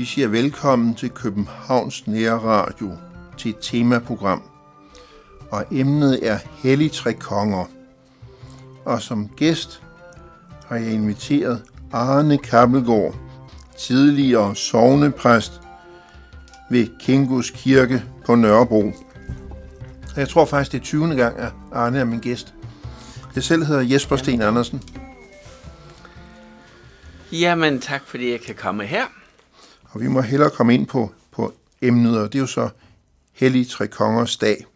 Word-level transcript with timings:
Vi 0.00 0.04
siger 0.04 0.28
velkommen 0.28 0.94
til 0.94 1.10
Københavns 1.10 2.06
Nære 2.06 2.38
Radio 2.38 2.96
til 3.38 3.50
et 3.50 3.56
temaprogram. 3.60 4.42
Og 5.50 5.64
emnet 5.72 6.28
er 6.28 6.38
Hellig 6.62 6.92
Tre 6.92 7.14
Konger. 7.14 7.64
Og 8.84 9.02
som 9.02 9.28
gæst 9.28 9.82
har 10.68 10.76
jeg 10.76 10.92
inviteret 10.92 11.62
Arne 11.92 12.38
Kappelgaard, 12.38 13.14
tidligere 13.78 14.56
sovnepræst 14.56 15.60
ved 16.70 16.86
Kingus 17.00 17.50
Kirke 17.50 18.04
på 18.26 18.34
Nørrebro. 18.34 18.92
Jeg 20.16 20.28
tror 20.28 20.44
faktisk, 20.44 20.72
det 20.72 20.78
er 20.78 20.84
20. 20.84 21.14
gang, 21.14 21.38
at 21.38 21.52
Arne 21.72 21.98
er 21.98 22.04
min 22.04 22.20
gæst. 22.20 22.54
Jeg 23.34 23.42
selv 23.42 23.64
hedder 23.64 23.82
Jesper 23.82 24.16
Sten 24.16 24.42
Andersen. 24.42 24.82
Jamen, 27.32 27.80
tak 27.80 28.02
fordi 28.06 28.30
jeg 28.30 28.40
kan 28.40 28.54
komme 28.54 28.84
her. 28.84 29.19
Og 29.90 30.00
vi 30.00 30.08
må 30.08 30.20
hellere 30.20 30.50
komme 30.50 30.74
ind 30.74 30.86
på, 30.86 31.14
på 31.30 31.54
emnet, 31.82 32.18
og 32.18 32.32
det 32.32 32.38
er 32.38 32.42
jo 32.42 32.46
så 32.46 32.68
Hellig 33.32 33.68
Tre 33.68 33.88
Kongers 33.88 34.36
Dag. 34.36 34.66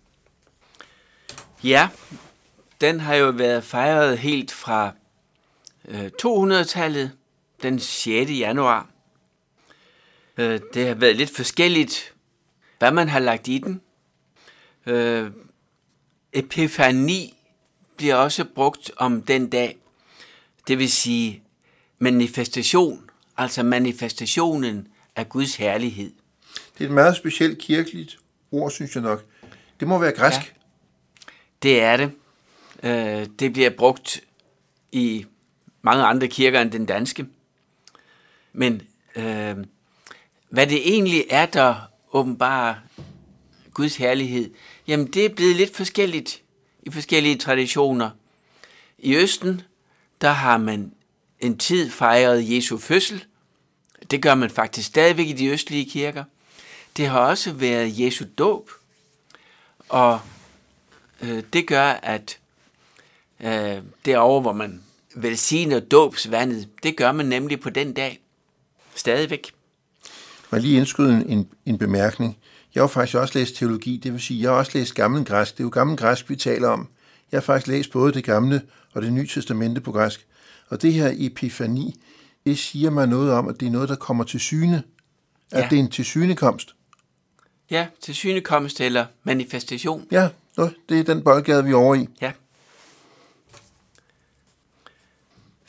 Ja, 1.64 1.88
den 2.80 3.00
har 3.00 3.14
jo 3.14 3.30
været 3.30 3.64
fejret 3.64 4.18
helt 4.18 4.52
fra 4.52 4.92
øh, 5.88 6.10
200-tallet, 6.22 7.12
den 7.62 7.78
6. 7.78 8.30
januar. 8.30 8.86
Øh, 10.36 10.60
det 10.74 10.86
har 10.86 10.94
været 10.94 11.16
lidt 11.16 11.36
forskelligt, 11.36 12.14
hvad 12.78 12.90
man 12.90 13.08
har 13.08 13.18
lagt 13.18 13.48
i 13.48 13.58
den. 13.58 13.80
Øh, 14.86 15.30
epifani 16.32 17.34
bliver 17.96 18.14
også 18.14 18.44
brugt 18.44 18.90
om 18.96 19.22
den 19.22 19.50
dag. 19.50 19.76
Det 20.68 20.78
vil 20.78 20.90
sige 20.90 21.42
manifestation, 21.98 23.10
altså 23.36 23.62
manifestationen 23.62 24.88
af 25.16 25.28
Guds 25.28 25.56
herlighed. 25.56 26.12
Det 26.78 26.84
er 26.84 26.88
et 26.88 26.94
meget 26.94 27.16
specielt 27.16 27.58
kirkeligt 27.58 28.18
ord, 28.50 28.70
synes 28.70 28.94
jeg 28.94 29.02
nok. 29.02 29.24
Det 29.80 29.88
må 29.88 29.98
være 29.98 30.12
græsk. 30.12 30.40
Ja, 30.40 30.46
det 31.62 31.82
er 31.82 31.96
det. 31.96 32.10
Øh, 32.82 33.26
det 33.38 33.52
bliver 33.52 33.70
brugt 33.70 34.20
i 34.92 35.26
mange 35.82 36.04
andre 36.04 36.28
kirker 36.28 36.60
end 36.60 36.70
den 36.70 36.86
danske. 36.86 37.26
Men 38.52 38.82
øh, 39.16 39.56
hvad 40.48 40.66
det 40.66 40.94
egentlig 40.94 41.24
er, 41.30 41.46
der 41.46 41.74
åbenbart 42.12 42.76
Guds 43.74 43.96
herlighed, 43.96 44.50
jamen 44.86 45.06
det 45.06 45.24
er 45.24 45.34
blevet 45.34 45.56
lidt 45.56 45.76
forskelligt 45.76 46.42
i 46.82 46.90
forskellige 46.90 47.38
traditioner. 47.38 48.10
I 48.98 49.16
Østen, 49.16 49.62
der 50.20 50.30
har 50.30 50.58
man 50.58 50.92
en 51.40 51.58
tid 51.58 51.90
fejret 51.90 52.50
Jesu 52.50 52.78
fødsel. 52.78 53.24
Det 54.10 54.22
gør 54.22 54.34
man 54.34 54.50
faktisk 54.50 54.88
stadigvæk 54.88 55.26
i 55.26 55.32
de 55.32 55.46
østlige 55.46 55.90
kirker. 55.90 56.24
Det 56.96 57.06
har 57.06 57.18
også 57.18 57.52
været 57.52 58.00
Jesu 58.00 58.24
dåb. 58.38 58.70
Og 59.88 60.20
øh, 61.22 61.42
det 61.52 61.66
gør, 61.66 61.86
at 61.86 62.38
øh, 63.40 63.82
derovre, 64.04 64.40
hvor 64.40 64.52
man 64.52 64.82
velsigner 65.14 65.80
dåbsvandet, 65.80 66.68
det 66.82 66.96
gør 66.96 67.12
man 67.12 67.26
nemlig 67.26 67.60
på 67.60 67.70
den 67.70 67.92
dag. 67.92 68.20
Stadigvæk. 68.94 69.52
Jeg 70.52 70.60
lige 70.60 70.76
indskyde 70.76 71.12
en, 71.12 71.28
en, 71.28 71.48
en 71.66 71.78
bemærkning. 71.78 72.38
Jeg 72.74 72.82
har 72.82 72.88
faktisk 72.88 73.16
også 73.16 73.38
læst 73.38 73.56
teologi, 73.56 73.96
det 73.96 74.12
vil 74.12 74.20
sige, 74.20 74.42
jeg 74.42 74.50
har 74.50 74.56
også 74.56 74.72
læst 74.74 74.94
gammel 74.94 75.24
græsk. 75.24 75.52
Det 75.52 75.60
er 75.60 75.64
jo 75.64 75.70
gammel 75.70 75.96
græsk, 75.96 76.30
vi 76.30 76.36
taler 76.36 76.68
om. 76.68 76.88
Jeg 77.32 77.38
har 77.38 77.42
faktisk 77.42 77.66
læst 77.66 77.90
både 77.90 78.12
det 78.12 78.24
gamle 78.24 78.62
og 78.92 79.02
det 79.02 79.12
nye 79.12 79.26
testamente 79.26 79.80
på 79.80 79.92
græsk. 79.92 80.26
Og 80.68 80.82
det 80.82 80.92
her 80.92 81.12
epifani, 81.14 82.00
det 82.46 82.58
siger 82.58 82.90
mig 82.90 83.06
noget 83.06 83.32
om, 83.32 83.48
at 83.48 83.60
det 83.60 83.66
er 83.66 83.70
noget, 83.70 83.88
der 83.88 83.96
kommer 83.96 84.24
til 84.24 84.40
syne. 84.40 84.82
At 85.50 85.62
ja. 85.62 85.68
det 85.68 85.76
er 85.76 85.80
en 85.80 85.90
til 85.90 86.04
synekomst. 86.04 86.74
Ja, 87.70 87.86
til 88.00 88.14
synekomst 88.14 88.80
eller 88.80 89.06
manifestation. 89.22 90.06
Ja, 90.10 90.28
det 90.88 91.00
er 91.00 91.04
den 91.04 91.24
boldgade, 91.24 91.64
vi 91.64 91.70
er 91.70 91.76
over 91.76 91.94
i. 91.94 92.08
Ja. 92.20 92.32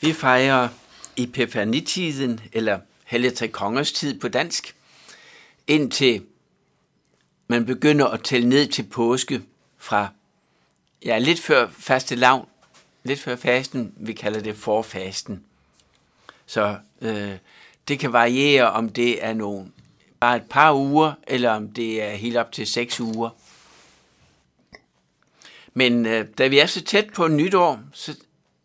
Vi 0.00 0.12
fejrer 0.12 0.68
epifanitiden, 1.16 2.40
eller 2.52 2.80
Hellige 3.04 3.30
Tre 3.30 3.48
Kongers 3.48 3.92
tid 3.92 4.20
på 4.20 4.28
dansk, 4.28 4.76
indtil 5.66 6.22
man 7.48 7.66
begynder 7.66 8.06
at 8.06 8.22
tælle 8.22 8.48
ned 8.48 8.66
til 8.66 8.82
påske 8.82 9.42
fra, 9.78 10.08
ja, 11.04 11.18
lidt 11.18 11.40
før 11.40 11.68
faste 11.78 12.14
lavn, 12.14 12.48
lidt 13.04 13.20
før 13.20 13.36
fasten, 13.36 13.94
vi 13.96 14.12
kalder 14.12 14.40
det 14.40 14.56
forfasten. 14.56 15.44
Så 16.46 16.76
øh, 17.00 17.32
det 17.88 17.98
kan 17.98 18.12
variere, 18.12 18.70
om 18.70 18.88
det 18.88 19.24
er 19.24 19.34
nogen 19.34 19.72
bare 20.20 20.36
et 20.36 20.42
par 20.50 20.74
uger, 20.74 21.12
eller 21.26 21.50
om 21.50 21.68
det 21.68 22.02
er 22.02 22.10
helt 22.10 22.36
op 22.36 22.52
til 22.52 22.66
seks 22.66 23.00
uger. 23.00 23.30
Men 25.74 26.06
øh, 26.06 26.26
da 26.38 26.46
vi 26.46 26.58
er 26.58 26.66
så 26.66 26.84
tæt 26.84 27.06
på 27.14 27.28
nytår, 27.28 27.80
så 27.92 28.16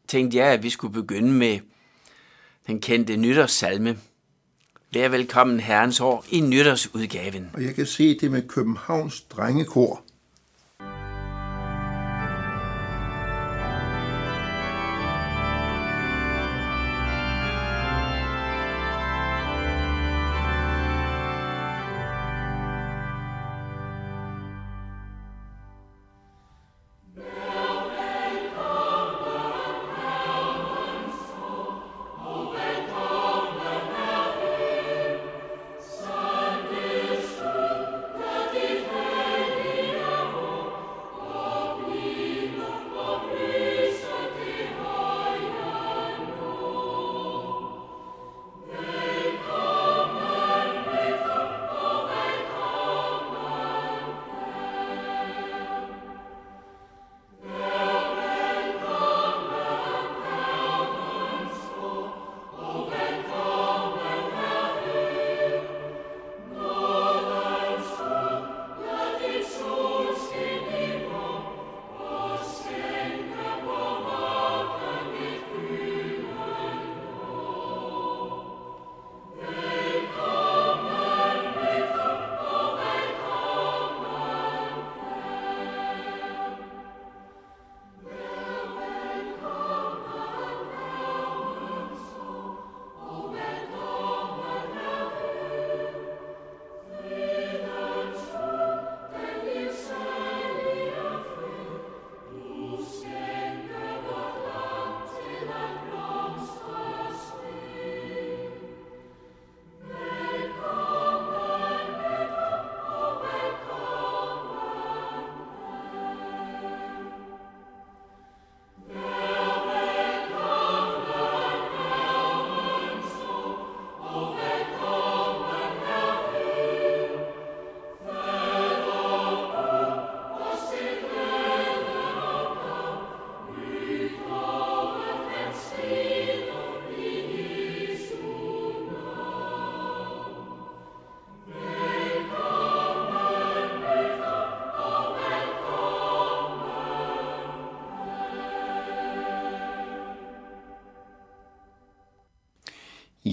tænkte 0.08 0.38
jeg, 0.38 0.48
at 0.48 0.64
vi 0.64 0.70
skulle 0.70 0.94
begynde 0.94 1.32
med 1.32 1.60
den 2.68 2.82
kendte 2.82 3.18
nytårssalme. 3.18 3.98
Vær 4.94 5.10
velkommen 5.10 5.60
Herrens 5.60 6.00
år 6.00 6.26
i 6.30 6.40
nytårsudgaven. 6.40 7.50
Og 7.54 7.64
jeg 7.64 7.76
kan 7.76 7.86
se 7.86 8.20
det 8.20 8.32
med 8.32 8.48
Københavns 8.48 9.22
drengekor. 9.22 10.04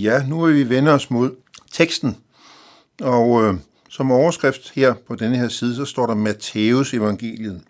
Ja, 0.09 0.27
nu 0.27 0.47
vil 0.47 0.55
vi 0.55 0.69
vende 0.69 0.91
os 0.91 1.11
mod 1.11 1.31
teksten. 1.73 2.17
Og 3.01 3.45
øh, 3.45 3.55
som 3.89 4.11
overskrift 4.11 4.71
her 4.75 4.95
på 4.95 5.15
denne 5.15 5.37
her 5.37 5.49
side, 5.49 5.75
så 5.75 5.85
står 5.85 6.07
der 6.07 6.15
Matteus 6.15 6.95
evangeliet. 6.95 7.61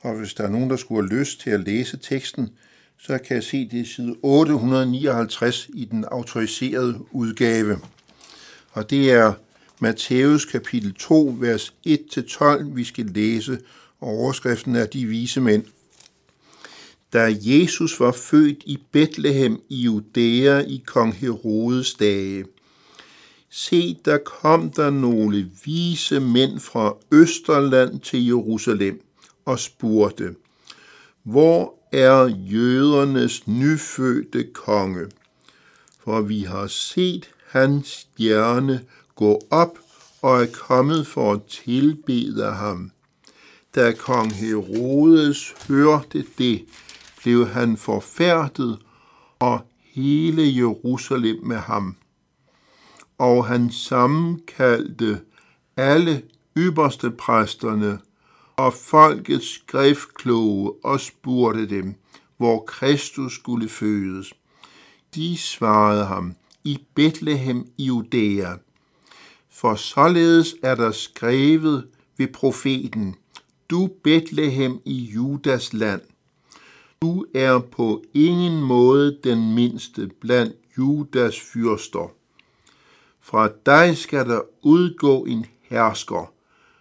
Og 0.00 0.14
hvis 0.14 0.34
der 0.34 0.44
er 0.44 0.48
nogen, 0.48 0.70
der 0.70 0.76
skulle 0.76 1.08
have 1.08 1.20
lyst 1.20 1.40
til 1.40 1.50
at 1.50 1.60
læse 1.60 1.96
teksten, 1.96 2.50
så 2.98 3.18
kan 3.18 3.34
jeg 3.36 3.44
se 3.44 3.64
det 3.64 3.72
i 3.72 3.84
side 3.84 4.14
859 4.22 5.68
i 5.74 5.84
den 5.84 6.04
autoriserede 6.04 6.98
udgave. 7.10 7.78
Og 8.72 8.90
det 8.90 9.12
er 9.12 9.32
Matthæus 9.80 10.44
kapitel 10.44 10.94
2, 10.94 11.36
vers 11.38 11.74
1-12, 11.88 12.64
vi 12.64 12.84
skal 12.84 13.06
læse, 13.06 13.58
og 14.00 14.08
overskriften 14.08 14.76
er 14.76 14.86
De 14.86 15.06
vise 15.06 15.40
mænd. 15.40 15.64
Da 17.12 17.36
Jesus 17.40 18.00
var 18.00 18.12
født 18.12 18.62
i 18.66 18.78
Bethlehem 18.92 19.58
i 19.68 19.76
Judæa 19.76 20.58
i 20.58 20.82
kong 20.86 21.14
Herodes 21.14 21.94
dage, 21.94 22.44
se, 23.50 23.98
der 24.04 24.18
kom 24.18 24.70
der 24.70 24.90
nogle 24.90 25.50
vise 25.64 26.20
mænd 26.20 26.60
fra 26.60 26.94
Østerland 27.12 28.00
til 28.00 28.26
Jerusalem 28.26 29.00
og 29.44 29.58
spurgte, 29.58 30.34
hvor 31.22 31.74
er 31.92 32.26
jødernes 32.26 33.48
nyfødte 33.48 34.44
konge? 34.44 35.06
For 36.04 36.20
vi 36.20 36.40
har 36.40 36.66
set 36.66 37.30
hans 37.46 37.88
stjerne 37.88 38.80
gå 39.14 39.46
op 39.50 39.78
og 40.22 40.42
er 40.42 40.46
kommet 40.46 41.06
for 41.06 41.32
at 41.32 41.40
tilbede 41.44 42.44
ham. 42.44 42.90
Da 43.74 43.92
kong 43.92 44.32
Herodes 44.34 45.54
hørte 45.68 46.24
det, 46.38 46.64
blev 47.26 47.46
han 47.48 47.76
forfærdet, 47.76 48.78
og 49.38 49.60
hele 49.80 50.56
Jerusalem 50.56 51.44
med 51.44 51.56
ham. 51.56 51.96
Og 53.18 53.46
han 53.46 53.70
sammenkaldte 53.70 55.20
alle 55.76 56.22
ypperste 56.56 57.10
præsterne 57.10 57.98
og 58.56 58.74
folkets 58.74 59.54
skriftkloge 59.54 60.72
og 60.84 61.00
spurgte 61.00 61.68
dem, 61.68 61.94
hvor 62.36 62.64
Kristus 62.64 63.34
skulle 63.34 63.68
fødes. 63.68 64.32
De 65.14 65.36
svarede 65.36 66.04
ham, 66.04 66.34
i 66.64 66.78
Bethlehem 66.94 67.66
i 67.76 67.84
Judæa. 67.84 68.54
For 69.50 69.74
således 69.74 70.54
er 70.62 70.74
der 70.74 70.90
skrevet 70.90 71.86
ved 72.16 72.28
profeten, 72.28 73.14
du 73.70 73.90
Bethlehem 74.04 74.80
i 74.84 74.94
Judas 74.94 75.72
land. 75.72 76.00
Du 77.02 77.26
er 77.34 77.58
på 77.58 78.04
ingen 78.14 78.62
måde 78.62 79.18
den 79.24 79.54
mindste 79.54 80.10
blandt 80.20 80.56
Judas 80.78 81.40
fyrster. 81.40 82.12
Fra 83.20 83.48
dig 83.66 83.96
skal 83.96 84.28
der 84.28 84.40
udgå 84.62 85.24
en 85.24 85.46
hersker, 85.62 86.32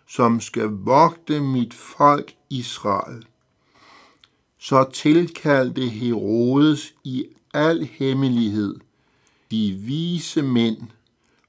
som 0.07 0.41
skal 0.41 0.67
vogte 0.67 1.39
mit 1.39 1.73
folk 1.73 2.33
Israel. 2.49 3.25
Så 4.59 4.85
tilkaldte 4.93 5.81
Herodes 5.81 6.93
i 7.03 7.25
al 7.53 7.89
hemmelighed 7.91 8.75
de 9.51 9.71
vise 9.71 10.41
mænd 10.41 10.77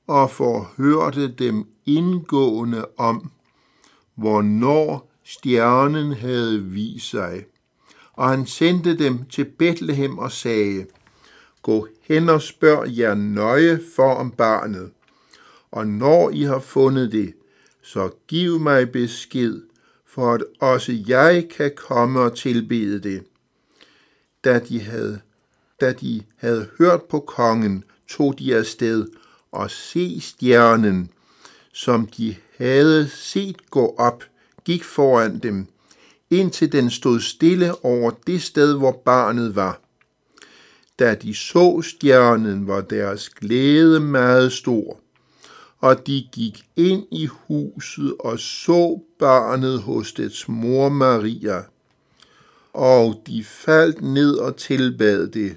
og 0.06 0.30
forhørte 0.30 1.28
dem 1.28 1.68
indgående 1.86 2.86
om, 2.96 3.30
hvornår 4.14 5.10
stjernen 5.24 6.12
havde 6.12 6.64
vist 6.64 7.10
sig. 7.10 7.44
Og 8.16 8.28
han 8.28 8.46
sendte 8.46 8.98
dem 8.98 9.24
til 9.24 9.44
Bethlehem 9.44 10.18
og 10.18 10.32
sagde, 10.32 10.86
Gå 11.62 11.88
hen 12.02 12.28
og 12.28 12.42
spørg 12.42 12.98
jer 12.98 13.14
nøje 13.14 13.80
for 13.96 14.14
om 14.14 14.30
barnet, 14.30 14.90
og 15.70 15.86
når 15.86 16.30
I 16.30 16.42
har 16.42 16.58
fundet 16.58 17.12
det, 17.12 17.34
så 17.82 18.10
giv 18.28 18.60
mig 18.60 18.92
besked, 18.92 19.62
for 20.06 20.34
at 20.34 20.44
også 20.60 20.92
jeg 21.06 21.48
kan 21.56 21.72
komme 21.76 22.20
og 22.20 22.36
tilbede 22.36 22.98
det. 22.98 23.24
Da 24.44 24.58
de 24.58 24.80
havde, 24.80 25.20
da 25.80 25.92
de 25.92 26.22
havde 26.36 26.68
hørt 26.78 27.02
på 27.02 27.20
kongen, 27.20 27.84
tog 28.08 28.38
de 28.38 28.56
afsted 28.56 29.06
og 29.52 29.70
se 29.70 30.20
stjernen, 30.20 31.10
som 31.72 32.06
de 32.06 32.36
havde 32.58 33.08
set 33.08 33.70
gå 33.70 33.94
op, 33.98 34.24
gik 34.64 34.84
foran 34.84 35.38
dem, 35.38 35.66
indtil 36.30 36.72
den 36.72 36.90
stod 36.90 37.20
stille 37.20 37.84
over 37.84 38.10
det 38.26 38.42
sted, 38.42 38.74
hvor 38.74 39.02
barnet 39.04 39.56
var. 39.56 39.80
Da 40.98 41.14
de 41.14 41.34
så 41.34 41.82
stjernen, 41.82 42.66
var 42.66 42.80
deres 42.80 43.28
glæde 43.28 44.00
meget 44.00 44.52
stor 44.52 45.00
og 45.80 46.06
de 46.06 46.28
gik 46.32 46.64
ind 46.76 47.06
i 47.10 47.26
huset 47.26 48.14
og 48.18 48.38
så 48.38 49.00
barnet 49.18 49.82
hos 49.82 50.12
dets 50.12 50.48
mor 50.48 50.88
Maria. 50.88 51.62
Og 52.72 53.22
de 53.26 53.44
faldt 53.44 54.02
ned 54.02 54.34
og 54.36 54.56
tilbad 54.56 55.28
det, 55.28 55.56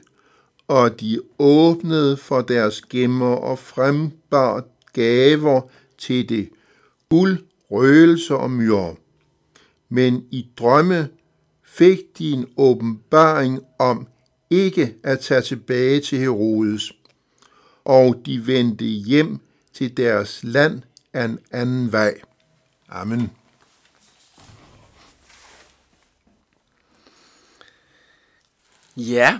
og 0.67 0.99
de 0.99 1.21
åbnede 1.39 2.17
for 2.17 2.41
deres 2.41 2.81
gemmer 2.81 3.35
og 3.35 3.59
frembar 3.59 4.63
gaver 4.93 5.61
til 5.97 6.29
det, 6.29 6.49
guld, 7.09 7.37
røgelse 7.71 8.35
og 8.35 8.51
myre. 8.51 8.95
Men 9.89 10.27
i 10.31 10.49
drømme 10.57 11.09
fik 11.63 12.17
de 12.17 12.31
en 12.31 12.47
åbenbaring 12.57 13.59
om 13.79 14.07
ikke 14.49 14.95
at 15.03 15.19
tage 15.19 15.41
tilbage 15.41 16.01
til 16.01 16.19
Herodes, 16.19 16.91
og 17.85 18.21
de 18.25 18.47
vendte 18.47 18.85
hjem 18.85 19.39
til 19.73 19.97
deres 19.97 20.39
land 20.43 20.81
af 21.13 21.25
en 21.25 21.39
anden 21.51 21.91
vej. 21.91 22.21
Amen. 22.89 23.31
Ja, 28.97 29.39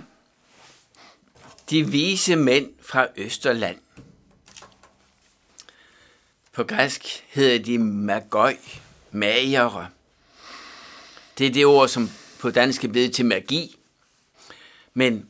de 1.70 1.90
vise 1.90 2.36
mænd 2.36 2.72
fra 2.80 3.06
Østerland. 3.16 3.78
På 6.52 6.64
græsk 6.64 7.24
hedder 7.28 7.58
de 7.58 7.78
magøj, 7.78 8.56
magere. 9.10 9.88
Det 11.40 11.48
er 11.48 11.52
det 11.52 11.66
ord, 11.66 11.88
som 11.88 12.10
på 12.38 12.50
dansk 12.50 12.84
er 12.84 12.88
blevet 12.88 13.14
til 13.14 13.24
magi. 13.24 13.76
Men 14.94 15.26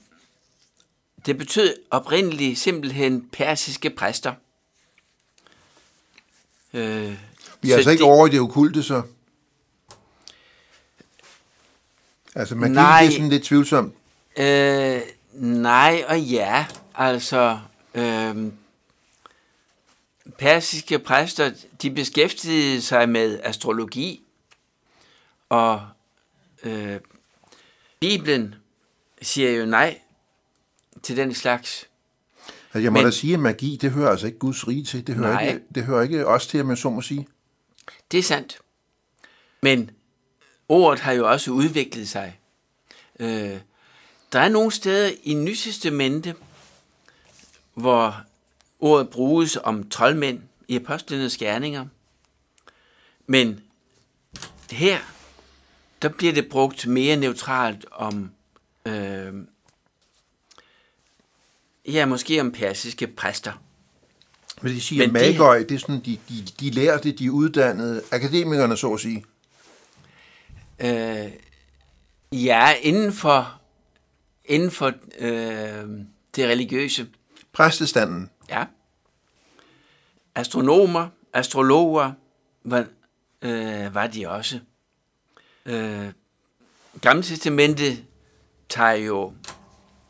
det 1.26 1.38
betød 1.38 1.76
oprindeligt 1.90 2.58
simpelthen 2.58 3.28
persiske 3.32 3.90
præster– 3.90 4.34
Øh, 6.74 7.14
Vi 7.60 7.70
er 7.70 7.76
altså 7.76 7.90
ikke 7.90 8.04
det, 8.04 8.10
over 8.10 8.26
i 8.26 8.30
det 8.30 8.40
okulte, 8.40 8.82
så? 8.82 9.02
Altså, 12.34 12.54
magi 12.54 12.72
nej, 12.72 13.00
det 13.00 13.08
er 13.08 13.12
sådan 13.12 13.28
lidt 13.28 13.44
tvivlsomt. 13.44 13.94
Øh, 14.36 15.00
nej 15.34 16.04
og 16.08 16.20
ja. 16.20 16.66
Altså, 16.94 17.58
øh, 17.94 18.52
persiske 20.38 20.98
præster, 20.98 21.52
de 21.82 21.90
beskæftigede 21.90 22.82
sig 22.82 23.08
med 23.08 23.40
astrologi, 23.42 24.22
og 25.48 25.88
øh, 26.62 27.00
Bibelen 28.00 28.54
siger 29.22 29.50
jo 29.50 29.66
nej 29.66 29.98
til 31.02 31.16
den 31.16 31.34
slags. 31.34 31.86
Altså, 32.64 32.78
jeg 32.78 32.92
må 32.92 32.98
Men, 32.98 33.04
da 33.04 33.10
sige, 33.10 33.34
at 33.34 33.40
magi, 33.40 33.78
det 33.80 33.90
hører 33.90 34.10
altså 34.10 34.26
ikke 34.26 34.38
Guds 34.38 34.68
rige 34.68 34.84
til. 34.84 35.06
Det 35.06 35.14
hører, 35.14 35.40
ikke, 35.40 35.60
det 35.74 35.84
hører 35.84 36.02
ikke 36.02 36.26
os 36.26 36.46
til, 36.46 36.58
at 36.58 36.66
man 36.66 36.76
så 36.76 36.90
må 36.90 37.02
sige. 37.02 37.28
Det 38.12 38.18
er 38.18 38.22
sandt. 38.22 38.58
Men 39.62 39.90
ordet 40.68 41.00
har 41.00 41.12
jo 41.12 41.30
også 41.30 41.50
udviklet 41.50 42.08
sig. 42.08 42.38
Øh, 43.20 43.58
der 44.32 44.40
er 44.40 44.48
nogle 44.48 44.72
steder 44.72 45.10
i 45.22 45.34
Nytestamente, 45.34 46.34
hvor 47.74 48.24
ordet 48.78 49.10
bruges 49.10 49.58
om 49.62 49.88
troldmænd 49.88 50.42
i 50.68 50.76
apostlenes 50.76 51.36
gerninger. 51.36 51.86
Men 53.26 53.60
her, 54.70 54.98
der 56.02 56.08
bliver 56.08 56.32
det 56.32 56.48
brugt 56.48 56.86
mere 56.86 57.16
neutralt 57.16 57.86
om 57.92 58.30
øh, 58.86 59.34
Ja, 61.88 62.06
måske 62.06 62.40
om 62.40 62.52
persiske 62.52 63.06
præster. 63.06 63.52
Men 64.62 64.72
de 64.72 64.80
siger, 64.80 65.04
at 65.04 65.12
magøj, 65.12 65.58
det 65.58 65.74
er 65.74 65.78
sådan, 65.78 66.00
de, 66.00 66.18
de, 66.28 66.46
de 66.60 66.70
lærte, 66.70 67.12
de 67.12 67.32
uddannede 67.32 68.02
akademikerne, 68.10 68.76
så 68.76 68.92
at 68.92 69.00
sige. 69.00 69.24
Øh, 70.80 71.30
ja, 72.32 72.74
inden 72.82 73.12
for, 73.12 73.60
inden 74.44 74.70
for 74.70 74.92
øh, 75.18 75.84
det 76.36 76.48
religiøse. 76.48 77.06
Præstestanden. 77.52 78.30
Ja. 78.48 78.64
Astronomer, 80.34 81.08
astrologer 81.32 82.12
var, 82.64 82.86
øh, 83.42 83.94
var 83.94 84.06
de 84.06 84.28
også. 84.28 84.60
Øh, 85.66 86.12
Gamle 87.00 87.22
testamentet 87.22 88.04
tager 88.68 88.92
jo 88.92 89.32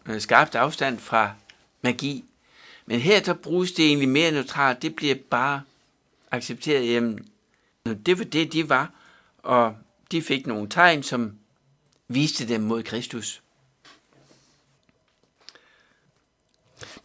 øh, 0.06 0.20
skarpt 0.20 0.54
afstand 0.54 0.98
fra 0.98 1.32
magi. 1.82 2.24
Men 2.86 3.00
her 3.00 3.20
der 3.20 3.34
bruges 3.34 3.72
det 3.72 3.86
egentlig 3.86 4.08
mere 4.08 4.30
neutralt. 4.30 4.82
Det 4.82 4.96
bliver 4.96 5.14
bare 5.30 5.62
accepteret, 6.30 6.92
jamen, 6.92 7.28
det 8.06 8.18
var 8.18 8.24
det, 8.24 8.52
de 8.52 8.68
var, 8.68 8.94
og 9.38 9.76
de 10.10 10.22
fik 10.22 10.46
nogle 10.46 10.68
tegn, 10.68 11.02
som 11.02 11.32
viste 12.08 12.48
dem 12.48 12.60
mod 12.60 12.82
Kristus. 12.82 13.42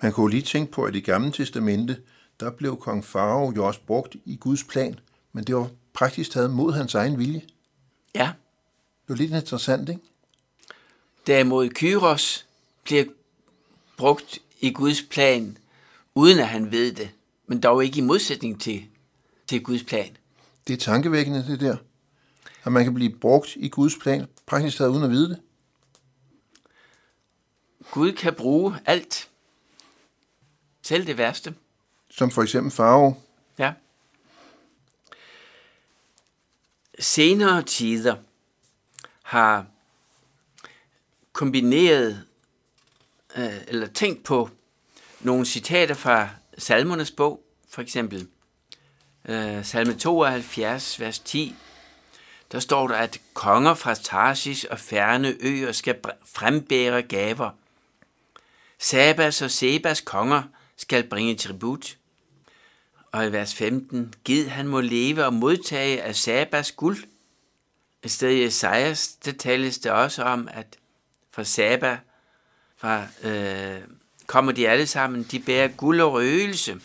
Man 0.02 0.12
kunne 0.12 0.32
lige 0.32 0.42
tænke 0.42 0.72
på, 0.72 0.84
at 0.84 0.96
i 0.96 1.00
Gamle 1.00 1.32
Testamente, 1.32 2.02
der 2.40 2.52
blev 2.52 2.78
kong 2.78 3.06
Farao 3.06 3.54
jo 3.56 3.68
også 3.68 3.80
brugt 3.88 4.16
i 4.26 4.36
Guds 4.36 4.64
plan, 4.64 5.00
men 5.32 5.44
det 5.44 5.56
var 5.56 5.70
praktisk 5.94 6.32
taget 6.32 6.52
mod 6.52 6.74
hans 6.74 6.96
egen 6.96 7.20
vilje. 7.20 7.42
Ja. 8.16 8.32
Det 9.02 9.10
var 9.10 9.16
lidt 9.16 9.34
interessant, 9.34 9.90
ikke? 9.90 10.02
Derimod 11.28 11.70
Kyros 11.70 12.46
bliver 12.84 13.06
brugt 13.98 14.40
i 14.60 14.72
Guds 14.72 15.04
plan, 15.04 15.58
uden 16.16 16.40
at 16.40 16.48
han 16.48 16.72
ved 16.72 16.94
det, 16.94 17.10
men 17.48 17.62
dog 17.62 17.84
ikke 17.84 17.98
i 17.98 18.02
modsætning 18.02 18.62
til, 18.62 18.86
til 19.48 19.64
Guds 19.64 19.84
plan. 19.84 20.18
Det 20.68 20.74
er 20.74 20.78
tankevækkende, 20.78 21.48
det 21.48 21.60
der. 21.60 21.78
At 22.64 22.72
man 22.72 22.84
kan 22.84 22.94
blive 22.94 23.18
brugt 23.20 23.56
i 23.56 23.70
Guds 23.70 23.96
plan, 24.02 24.28
praktisk 24.46 24.78
taget 24.78 24.90
uden 24.90 25.04
at 25.04 25.10
vide 25.10 25.30
det. 25.30 25.42
Gud 27.92 28.12
kan 28.12 28.34
bruge 28.34 28.76
alt. 28.86 29.30
Selv 30.82 31.08
det 31.08 31.18
værste. 31.18 31.56
Som 32.10 32.32
for 32.32 32.44
eksempel 32.44 32.72
farve. 32.72 33.16
Ja. 33.58 33.74
Senere 37.00 37.64
tider 37.64 38.16
har 39.24 39.66
kombineret 41.34 42.26
øh, 43.38 43.62
eller 43.68 43.88
tænkt 43.88 44.24
på 44.24 44.50
nogle 45.20 45.46
citater 45.46 45.96
fra 45.96 46.30
Salmernes 46.58 47.12
bog, 47.12 47.44
for 47.70 47.82
eksempel 47.82 48.28
øh, 49.26 49.66
salme 49.66 49.94
72, 49.94 51.00
vers 51.00 51.20
10. 51.20 51.56
Der 52.52 52.60
står 52.60 52.88
der, 52.88 52.96
at 52.96 53.22
konger 53.34 53.74
fra 53.74 53.94
Tarsis 53.94 54.64
og 54.64 54.80
færne 54.80 55.36
øer 55.40 55.72
skal 55.72 56.00
frembære 56.26 57.02
gaver. 57.02 57.50
Sabas 58.80 59.42
og 59.42 59.52
Sebas 59.52 60.02
konger 60.02 60.44
skal 60.78 61.04
bringe 61.04 61.36
tribut. 61.36 61.98
Og 63.16 63.26
i 63.26 63.32
vers 63.32 63.56
15, 63.56 64.14
Gid 64.24 64.48
han 64.48 64.68
må 64.68 64.82
leve 64.82 65.26
og 65.26 65.34
modtage 65.34 66.02
af 66.02 66.16
Sabas 66.16 66.72
guld. 66.72 66.98
I 68.04 68.08
stedet 68.08 68.34
i 68.34 68.44
Esajas, 68.44 69.08
der 69.08 69.32
tales 69.32 69.78
det 69.78 69.92
også 69.92 70.24
om, 70.24 70.48
at 70.52 70.78
fra 71.32 71.44
Saba 71.44 72.00
fra, 72.78 73.08
øh, 73.24 73.82
kommer 74.28 74.52
de 74.52 74.70
alle 74.70 74.88
sammen, 74.88 75.24
de 75.24 75.40
bærer 75.40 75.68
guld 75.68 76.02
og 76.02 76.14
røgelse. 76.14 76.82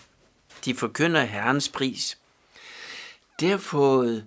De 0.64 0.74
forkynder 0.74 1.22
Herrens 1.22 1.68
pris. 1.68 2.18
Det 3.40 3.50
har 3.50 3.58
fået 3.58 4.26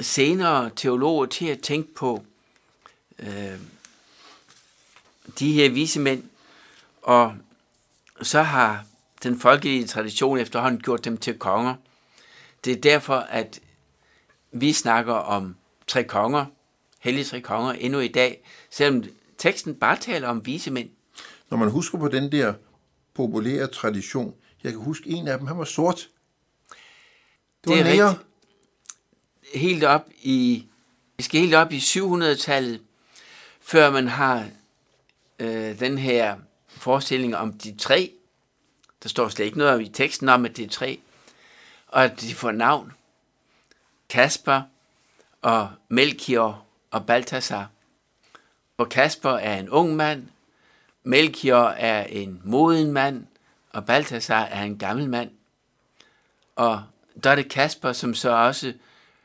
senere 0.00 0.70
teologer 0.76 1.26
til 1.26 1.46
at 1.46 1.60
tænke 1.60 1.94
på 1.94 2.24
øh, 3.18 3.58
de 5.38 5.52
her 5.52 5.70
vise 5.70 6.00
mænd, 6.00 6.24
og 7.02 7.36
så 8.22 8.42
har 8.42 8.84
den 9.24 9.40
folkelige 9.40 9.86
tradition 9.86 10.38
efterhånden 10.38 10.80
gjort 10.80 11.04
dem 11.04 11.16
til 11.16 11.38
konger. 11.38 11.74
Det 12.64 12.72
er 12.72 12.80
derfor, 12.80 13.14
at 13.14 13.60
vi 14.52 14.72
snakker 14.72 15.14
om 15.14 15.56
tre 15.86 16.04
konger, 16.04 16.46
hellige 17.00 17.24
tre 17.24 17.40
konger, 17.40 17.72
endnu 17.72 17.98
i 17.98 18.08
dag, 18.08 18.44
selvom 18.70 19.04
teksten 19.38 19.74
bare 19.74 19.96
taler 19.96 20.28
om 20.28 20.46
vise 20.46 20.70
mænd. 20.70 20.90
Når 21.50 21.58
man 21.58 21.70
husker 21.70 21.98
på 21.98 22.08
den 22.08 22.32
der 22.32 22.54
populære 23.14 23.66
tradition, 23.66 24.34
jeg 24.62 24.72
kan 24.72 24.80
huske 24.80 25.10
en 25.10 25.28
af 25.28 25.38
dem, 25.38 25.46
han 25.46 25.58
var 25.58 25.64
sort. 25.64 26.08
Det, 27.64 27.68
det 27.68 27.80
er 27.80 27.84
rigtigt. 27.84 28.26
Helt 29.54 29.84
op 29.84 30.08
i, 30.22 30.66
vi 31.16 31.22
skal 31.22 31.40
helt 31.40 31.54
op 31.54 31.72
i 31.72 31.78
700-tallet, 31.78 32.80
før 33.60 33.90
man 33.90 34.08
har 34.08 34.48
øh, 35.38 35.80
den 35.80 35.98
her 35.98 36.36
forestilling 36.68 37.36
om 37.36 37.52
de 37.52 37.76
tre. 37.76 38.12
Der 39.04 39.08
står 39.08 39.28
slet 39.28 39.44
ikke 39.44 39.58
noget 39.58 39.82
i 39.82 39.88
teksten 39.88 40.28
om, 40.28 40.44
at 40.44 40.56
det 40.56 40.64
er 40.64 40.68
tre. 40.68 41.00
Og 41.88 42.04
at 42.04 42.20
de 42.20 42.34
får 42.34 42.52
navn. 42.52 42.92
Kasper 44.08 44.62
og 45.42 45.68
Melchior 45.88 46.64
og 46.90 47.06
Balthasar. 47.06 47.70
Og 48.78 48.88
Kasper 48.88 49.30
er 49.30 49.58
en 49.58 49.70
ung 49.70 49.96
mand, 49.96 50.28
Melchior 51.02 51.68
er 51.68 52.04
en 52.04 52.40
moden 52.44 52.92
mand, 52.92 53.26
og 53.70 53.86
Balthasar 53.86 54.42
er 54.42 54.62
en 54.62 54.78
gammel 54.78 55.10
mand. 55.10 55.30
Og 56.56 56.82
der 57.24 57.30
er 57.30 57.34
det 57.34 57.50
Kasper, 57.50 57.92
som 57.92 58.14
så 58.14 58.30
også 58.30 58.72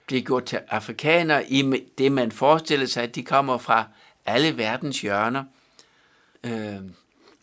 bliver 0.06 0.22
gjort 0.22 0.46
til 0.46 0.60
afrikaner 0.68 1.40
i 1.48 1.86
det, 1.98 2.12
man 2.12 2.32
forestiller 2.32 2.86
sig, 2.86 3.04
at 3.04 3.16
de 3.16 3.24
kommer 3.24 3.58
fra 3.58 3.86
alle 4.26 4.58
verdens 4.58 5.02
hjørner. 5.02 5.44
Øh, 6.44 6.80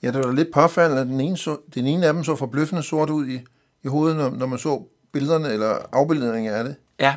Ja, 0.03 0.11
det 0.11 0.25
var 0.25 0.33
lidt 0.33 0.53
påfaldende, 0.55 1.01
at 1.01 1.07
den 1.07 1.21
ene, 1.21 1.37
så, 1.37 1.59
den 1.75 1.87
ene 1.87 2.07
af 2.07 2.13
dem 2.13 2.25
så 2.25 2.37
forbløffende 2.37 2.83
sort 2.83 3.11
ud 3.11 3.27
i, 3.27 3.41
i 3.83 3.89
hovedet, 3.89 4.17
når, 4.17 4.31
når 4.31 4.47
man 4.47 4.59
så 4.59 4.83
billederne 5.13 5.53
eller 5.53 5.79
afbildninger 5.93 6.57
af 6.57 6.65
det. 6.65 6.77
Ja, 6.99 7.17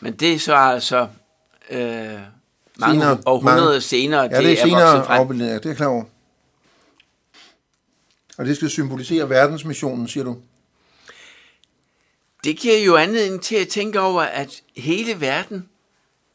men 0.00 0.16
det 0.16 0.34
er 0.34 0.38
så 0.38 0.54
altså 0.54 1.08
øh, 1.70 1.80
mange 1.80 3.00
senere, 3.00 3.18
århundreder 3.26 3.64
mange, 3.64 3.80
senere. 3.80 4.22
Ja, 4.22 4.40
det 4.40 4.52
er, 4.52 4.64
senere 4.64 5.08
afbildninger, 5.08 5.58
det 5.58 5.70
er 5.70 5.74
klar 5.74 5.86
over. 5.86 6.04
Og 8.38 8.46
det 8.46 8.56
skal 8.56 8.70
symbolisere 8.70 9.30
verdensmissionen, 9.30 10.08
siger 10.08 10.24
du? 10.24 10.36
Det 12.44 12.56
giver 12.56 12.78
jo 12.78 12.96
anledning 12.96 13.42
til 13.42 13.56
at 13.56 13.68
tænke 13.68 14.00
over, 14.00 14.22
at 14.22 14.62
hele 14.76 15.20
verden 15.20 15.68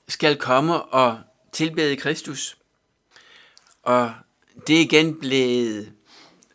skal 0.07 0.37
komme 0.37 0.81
og 0.81 1.19
tilbede 1.51 1.95
Kristus. 1.95 2.57
Og 3.83 4.13
det 4.67 4.75
er 4.75 4.81
igen 4.81 5.15
blevet 5.15 5.91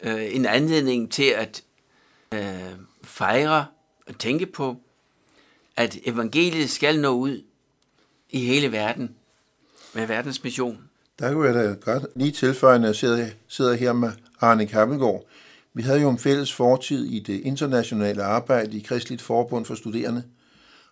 øh, 0.02 0.34
en 0.34 0.46
anledning 0.46 1.12
til 1.12 1.34
at 1.36 1.62
øh, 2.34 2.72
fejre 3.02 3.66
og 4.06 4.18
tænke 4.18 4.46
på, 4.46 4.76
at 5.76 5.98
evangeliet 6.04 6.70
skal 6.70 7.00
nå 7.00 7.08
ud 7.08 7.42
i 8.30 8.38
hele 8.46 8.72
verden 8.72 9.14
med 9.94 10.06
verdens 10.06 10.44
mission. 10.44 10.78
Der 11.18 11.32
kunne 11.32 11.46
jeg 11.46 11.54
da 11.54 11.92
godt 11.92 12.06
lige 12.16 12.30
tilføje, 12.30 12.78
når 12.78 12.86
jeg 12.86 12.96
sidder, 12.96 13.28
sidder 13.48 13.74
her 13.74 13.92
med 13.92 14.10
Arne 14.40 14.66
Kappelgaard. 14.66 15.24
Vi 15.74 15.82
havde 15.82 16.00
jo 16.00 16.10
en 16.10 16.18
fælles 16.18 16.52
fortid 16.52 17.04
i 17.04 17.18
det 17.18 17.40
internationale 17.40 18.22
arbejde 18.22 18.78
i 18.78 18.80
Kristeligt 18.80 19.22
Forbund 19.22 19.64
for 19.64 19.74
Studerende, 19.74 20.22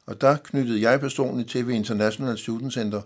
og 0.06 0.20
der 0.20 0.36
knyttede 0.36 0.82
jeg 0.82 1.00
personligt 1.00 1.50
til 1.50 1.66
ved 1.66 1.74
International 1.74 2.38
Student 2.38 2.72
Center, 2.72 3.02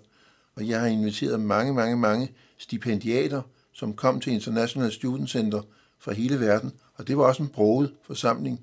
og 0.57 0.69
jeg 0.69 0.81
har 0.81 0.87
inviteret 0.87 1.41
mange, 1.41 1.75
mange, 1.75 1.97
mange 1.97 2.33
stipendiater 2.59 3.43
som 3.73 3.95
kom 3.95 4.21
til 4.21 4.33
International 4.33 4.93
Student 4.93 5.31
Center 5.31 5.63
fra 5.99 6.13
hele 6.13 6.41
verden, 6.41 6.73
og 6.95 7.09
det 7.09 7.19
var 7.19 7.25
også 7.25 7.43
en 7.43 7.49
broget 7.49 7.93
forsamling. 8.03 8.61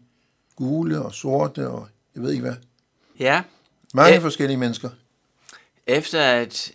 Gule 0.55 1.01
og 1.01 1.13
sorte 1.13 1.69
og 1.69 1.87
jeg 2.15 2.23
ved 2.23 2.31
ikke 2.31 2.41
hvad. 2.41 2.55
Ja. 3.19 3.43
Mange 3.93 4.17
e- 4.17 4.21
forskellige 4.21 4.57
mennesker. 4.57 4.89
Efter 5.87 6.21
at 6.21 6.71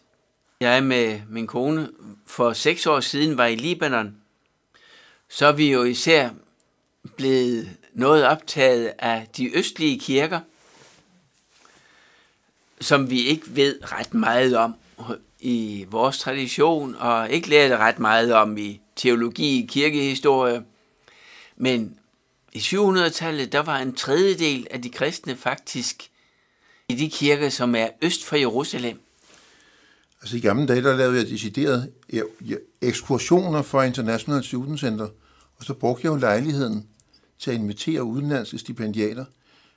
jeg 0.60 0.84
med 0.84 1.20
min 1.28 1.46
kone 1.46 1.88
for 2.26 2.52
seks 2.52 2.86
år 2.86 3.00
siden 3.00 3.36
var 3.36 3.46
i 3.46 3.54
Libanon, 3.54 4.16
så 5.28 5.46
er 5.46 5.52
vi 5.52 5.72
jo 5.72 5.82
især 5.82 6.30
blevet 7.16 7.68
noget 7.92 8.24
optaget 8.24 8.92
af 8.98 9.28
de 9.36 9.56
østlige 9.56 9.98
kirker, 9.98 10.40
som 12.80 13.10
vi 13.10 13.20
ikke 13.20 13.56
ved 13.56 13.78
ret 13.82 14.14
meget 14.14 14.56
om 14.56 14.74
i 15.44 15.86
vores 15.90 16.18
tradition, 16.18 16.94
og 16.94 17.30
ikke 17.30 17.48
lært 17.48 17.78
ret 17.78 17.98
meget 17.98 18.34
om 18.34 18.58
i 18.58 18.80
teologi, 18.96 19.66
kirkehistorie. 19.68 20.62
Men 21.56 21.98
i 22.52 22.58
700-tallet, 22.58 23.52
der 23.52 23.60
var 23.60 23.78
en 23.78 23.94
tredjedel 23.94 24.66
af 24.70 24.82
de 24.82 24.90
kristne 24.90 25.36
faktisk 25.36 26.10
i 26.88 26.94
de 26.94 27.10
kirker, 27.10 27.48
som 27.48 27.74
er 27.74 27.88
øst 28.02 28.24
for 28.24 28.36
Jerusalem. 28.36 29.00
Altså 30.20 30.36
i 30.36 30.40
gamle 30.40 30.66
dage, 30.66 30.82
der 30.82 30.96
lavede 30.96 31.18
jeg 31.18 31.26
decideret 31.26 31.92
ekskursioner 32.80 33.62
for 33.62 33.82
International 33.82 34.44
Student 34.44 34.80
Center, 34.80 35.08
og 35.56 35.64
så 35.64 35.74
brugte 35.74 36.06
jeg 36.06 36.10
jo 36.10 36.16
lejligheden 36.16 36.86
til 37.38 37.50
at 37.50 37.56
invitere 37.56 38.04
udenlandske 38.04 38.58
stipendiater. 38.58 39.24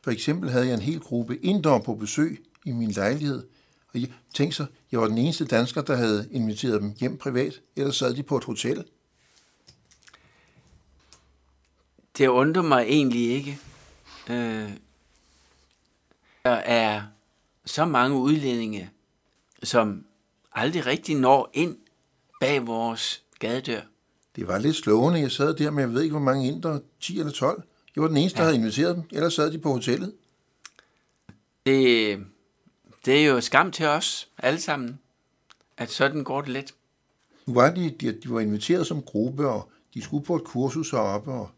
For 0.03 0.11
eksempel 0.11 0.49
havde 0.49 0.67
jeg 0.67 0.73
en 0.73 0.81
hel 0.81 0.99
gruppe 0.99 1.37
indre 1.37 1.81
på 1.81 1.95
besøg 1.95 2.39
i 2.65 2.71
min 2.71 2.91
lejlighed– 2.91 3.43
og 3.93 4.01
tænk 4.33 4.53
så, 4.53 4.65
jeg 4.91 5.01
var 5.01 5.07
den 5.07 5.17
eneste 5.17 5.45
dansker, 5.45 5.81
der 5.81 5.95
havde 5.95 6.27
inviteret 6.31 6.81
dem 6.81 6.93
hjem 6.99 7.17
privat, 7.17 7.61
ellers 7.75 7.95
sad 7.95 8.13
de 8.13 8.23
på 8.23 8.37
et 8.37 8.43
hotel. 8.43 8.85
Det 12.17 12.27
undrer 12.27 12.61
mig 12.61 12.85
egentlig 12.87 13.29
ikke. 13.29 13.59
Øh, 14.29 14.69
der 16.43 16.53
er 16.53 17.03
så 17.65 17.85
mange 17.85 18.17
udlændinge, 18.17 18.89
som 19.63 20.05
aldrig 20.53 20.85
rigtig 20.85 21.15
når 21.15 21.49
ind 21.53 21.77
bag 22.39 22.67
vores 22.67 23.23
gadedør. 23.39 23.81
Det 24.35 24.47
var 24.47 24.57
lidt 24.57 24.75
slående. 24.75 25.19
Jeg 25.19 25.31
sad 25.31 25.55
der 25.55 25.71
med, 25.71 25.83
jeg 25.83 25.93
ved 25.93 26.01
ikke, 26.01 26.13
hvor 26.13 26.23
mange 26.23 26.47
indre, 26.47 26.81
10 27.01 27.19
eller 27.19 27.31
12. 27.31 27.63
Jeg 27.95 28.01
var 28.01 28.07
den 28.07 28.17
eneste, 28.17 28.39
ja. 28.39 28.43
der 28.43 28.49
havde 28.51 28.61
inviteret 28.61 28.95
dem, 28.95 29.03
ellers 29.11 29.33
sad 29.33 29.51
de 29.51 29.59
på 29.59 29.71
hotellet. 29.71 30.13
Det, 31.65 32.17
det 33.07 33.21
er 33.21 33.25
jo 33.25 33.41
skam 33.41 33.71
til 33.71 33.85
os 33.85 34.29
alle 34.37 34.61
sammen, 34.61 34.99
at 35.77 35.91
sådan 35.91 36.23
går 36.23 36.41
det 36.41 36.49
lidt. 36.49 36.73
Nu 37.45 37.53
var 37.53 37.73
de, 37.73 37.89
de, 37.89 38.11
de 38.11 38.29
var 38.29 38.39
inviteret 38.39 38.87
som 38.87 39.01
gruppe, 39.01 39.47
og 39.47 39.71
de 39.93 40.01
skulle 40.01 40.25
på 40.25 40.35
et 40.35 40.43
kursus 40.43 40.91
heroppe, 40.91 41.31
og 41.31 41.49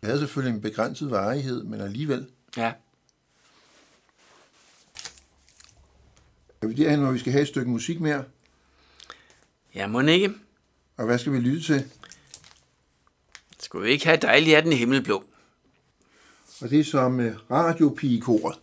det 0.00 0.06
havde 0.06 0.18
selvfølgelig 0.18 0.54
en 0.54 0.62
begrænset 0.62 1.10
varighed, 1.10 1.64
men 1.64 1.80
alligevel. 1.80 2.30
Ja. 2.56 2.72
Er 6.62 6.66
vi 6.66 6.74
derhen, 6.74 7.00
hvor 7.00 7.12
vi 7.12 7.18
skal 7.18 7.32
have 7.32 7.42
et 7.42 7.48
stykke 7.48 7.70
musik 7.70 8.00
mere? 8.00 8.24
Ja, 9.74 9.86
må 9.86 10.00
ikke. 10.00 10.34
Og 10.96 11.06
hvad 11.06 11.18
skal 11.18 11.32
vi 11.32 11.38
lytte 11.38 11.62
til? 11.62 11.90
Skulle 13.60 13.84
vi 13.84 13.90
ikke 13.90 14.06
have 14.06 14.18
dejligt 14.22 14.56
af 14.56 14.62
den 14.62 14.72
himmelblå? 14.72 15.24
Og 16.60 16.70
det 16.70 16.80
er 16.80 16.84
som 16.84 17.18
uh, 17.18 17.50
radiopigekoret. 17.50 18.58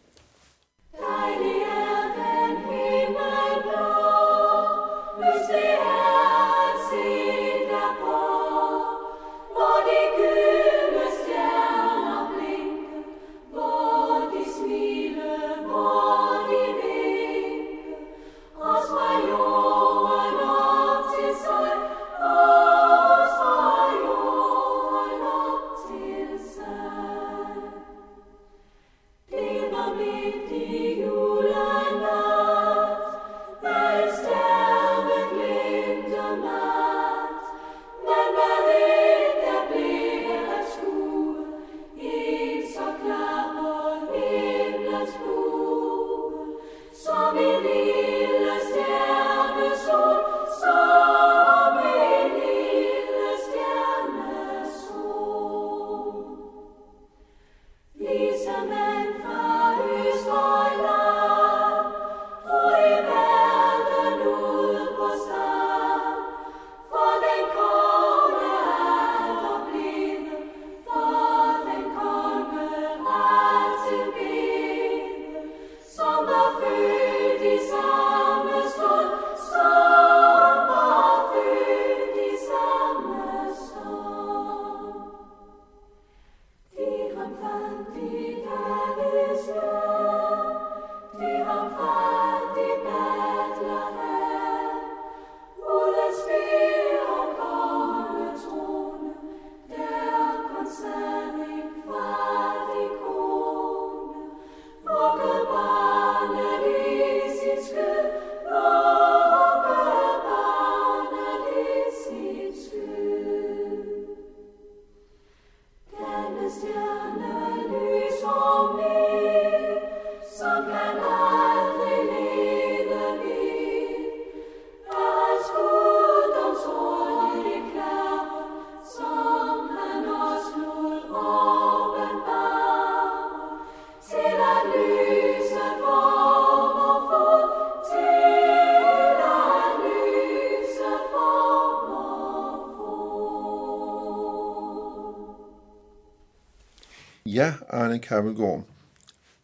Henrik 147.95 148.11
Arne 148.11 148.23
Kappelgaard. 148.23 148.63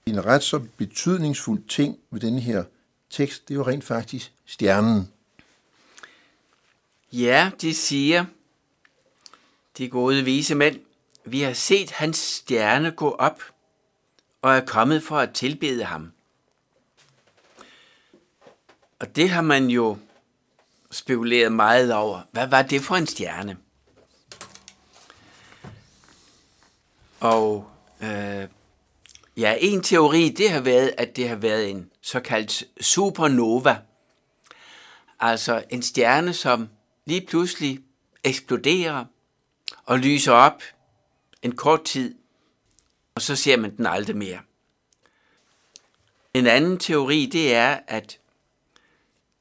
En 0.05 0.25
ret 0.25 0.43
så 0.43 0.59
betydningsfuld 0.77 1.67
ting 1.67 1.99
ved 2.09 2.19
denne 2.19 2.39
her 2.39 2.63
tekst, 3.09 3.47
det 3.47 3.53
er 3.53 3.55
jo 3.55 3.67
rent 3.67 3.83
faktisk 3.83 4.31
stjernen. 4.45 5.11
Ja, 7.11 7.51
de 7.61 7.73
siger, 7.73 8.25
de 9.77 9.89
gode 9.89 10.23
vise 10.23 10.55
mænd, 10.55 10.79
vi 11.25 11.41
har 11.41 11.53
set 11.53 11.91
hans 11.91 12.17
stjerne 12.17 12.91
gå 12.91 13.11
op 13.11 13.41
og 14.41 14.55
er 14.55 14.65
kommet 14.65 15.03
for 15.03 15.17
at 15.17 15.33
tilbede 15.33 15.83
ham. 15.83 16.11
Og 18.99 19.15
det 19.15 19.29
har 19.29 19.41
man 19.41 19.67
jo 19.67 19.97
spekuleret 20.91 21.51
meget 21.51 21.93
over. 21.93 22.21
Hvad 22.31 22.47
var 22.47 22.61
det 22.61 22.81
for 22.81 22.95
en 22.95 23.07
stjerne? 23.07 23.57
Og 27.19 27.71
ja, 29.41 29.55
en 29.59 29.83
teori, 29.83 30.29
det 30.29 30.51
har 30.51 30.61
været, 30.61 30.93
at 30.97 31.15
det 31.15 31.29
har 31.29 31.35
været 31.35 31.69
en 31.69 31.89
såkaldt 32.01 32.63
supernova. 32.81 33.77
Altså 35.19 35.63
en 35.69 35.81
stjerne, 35.81 36.33
som 36.33 36.69
lige 37.05 37.25
pludselig 37.27 37.79
eksploderer 38.23 39.05
og 39.85 39.99
lyser 39.99 40.31
op 40.31 40.63
en 41.41 41.55
kort 41.55 41.83
tid, 41.83 42.15
og 43.15 43.21
så 43.21 43.35
ser 43.35 43.57
man 43.57 43.77
den 43.77 43.85
aldrig 43.85 44.17
mere. 44.17 44.39
En 46.33 46.47
anden 46.47 46.77
teori, 46.77 47.25
det 47.25 47.53
er, 47.53 47.79
at 47.87 48.19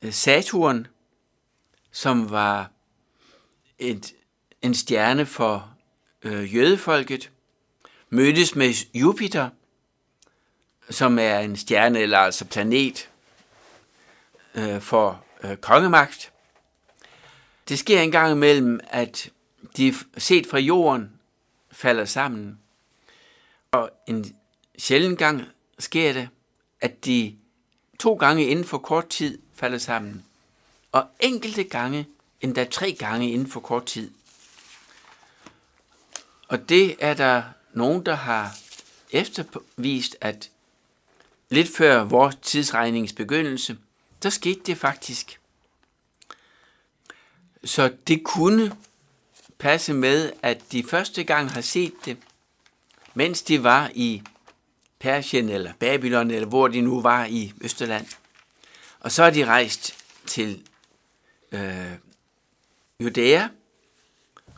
øh, 0.03 0.13
Saturn, 0.13 0.87
som 1.93 2.31
var 2.31 2.71
et, 3.79 4.13
en 4.63 4.75
stjerne 4.75 5.27
for 5.27 5.75
øh, 6.23 6.55
jødefolket, 6.55 7.31
mødtes 8.11 8.55
med 8.55 8.75
Jupiter, 8.95 9.51
som 10.91 11.19
er 11.19 11.39
en 11.39 11.57
stjerne 11.57 11.99
eller 11.99 12.19
altså 12.19 12.45
planet 12.45 13.11
øh, 14.55 14.81
for 14.81 15.25
øh, 15.45 15.57
kongemagt. 15.57 16.33
Det 17.69 17.79
sker 17.79 18.01
en 18.01 18.13
gang 18.13 18.33
imellem, 18.33 18.81
at 18.89 19.31
de 19.77 19.95
set 20.19 20.47
fra 20.47 20.59
jorden 20.59 21.13
falder 21.73 22.05
sammen, 22.05 22.59
og 23.71 23.91
en 24.07 24.37
sjælden 24.79 25.17
gang 25.17 25.45
sker 25.79 26.13
det, 26.13 26.29
at 26.81 27.05
de 27.05 27.37
to 27.99 28.15
gange 28.15 28.47
inden 28.47 28.65
for 28.65 28.79
kort 28.79 29.09
tid 29.09 29.39
falder 29.55 29.79
sammen, 29.79 30.25
og 30.93 31.09
enkelte 31.21 31.65
gange, 31.65 32.07
endda 32.41 32.65
tre 32.65 32.93
gange 32.93 33.33
inden 33.33 33.51
for 33.51 33.61
kort 33.61 33.87
tid. 33.87 34.11
Og 36.49 36.69
det 36.69 36.97
er 37.01 37.15
der 37.15 37.43
nogen, 37.73 38.07
der 38.07 38.15
har 38.15 38.57
eftervist, 39.11 40.17
at 40.21 40.51
lidt 41.51 41.77
før 41.77 42.05
vores 42.05 42.37
tidsregningens 42.43 43.13
begyndelse, 43.13 43.79
der 44.23 44.31
skete 44.31 44.61
det 44.67 44.79
faktisk. 44.79 45.41
Så 47.65 47.93
det 48.07 48.25
kunne 48.25 48.77
passe 49.59 49.93
med, 49.93 50.33
at 50.43 50.73
de 50.73 50.85
første 50.85 51.25
gang 51.25 51.51
har 51.51 51.61
set 51.61 51.93
det, 52.05 52.17
mens 53.15 53.43
de 53.43 53.63
var 53.63 53.91
i 53.95 54.23
Persien 54.99 55.49
eller 55.49 55.73
Babylon, 55.79 56.31
eller 56.31 56.49
hvor 56.49 56.69
de 56.69 56.81
nu 56.81 57.01
var 57.01 57.25
i 57.25 57.53
Østerland. 57.61 58.07
Og 59.01 59.13
så 59.13 59.23
er 59.23 59.31
de 59.31 59.45
rejst 59.45 59.95
til 60.27 60.63
øh, 61.53 61.93
Judæa, 63.01 63.49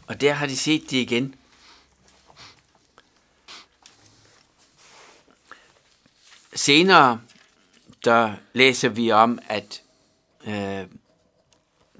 Og 0.07 0.20
der 0.20 0.33
har 0.33 0.46
de 0.46 0.57
set 0.57 0.90
det 0.90 0.96
igen. 0.96 1.35
Senere, 6.62 7.20
der 8.05 8.35
læser 8.53 8.88
vi 8.88 9.11
om, 9.11 9.38
at 9.48 9.83
øh, 10.46 10.87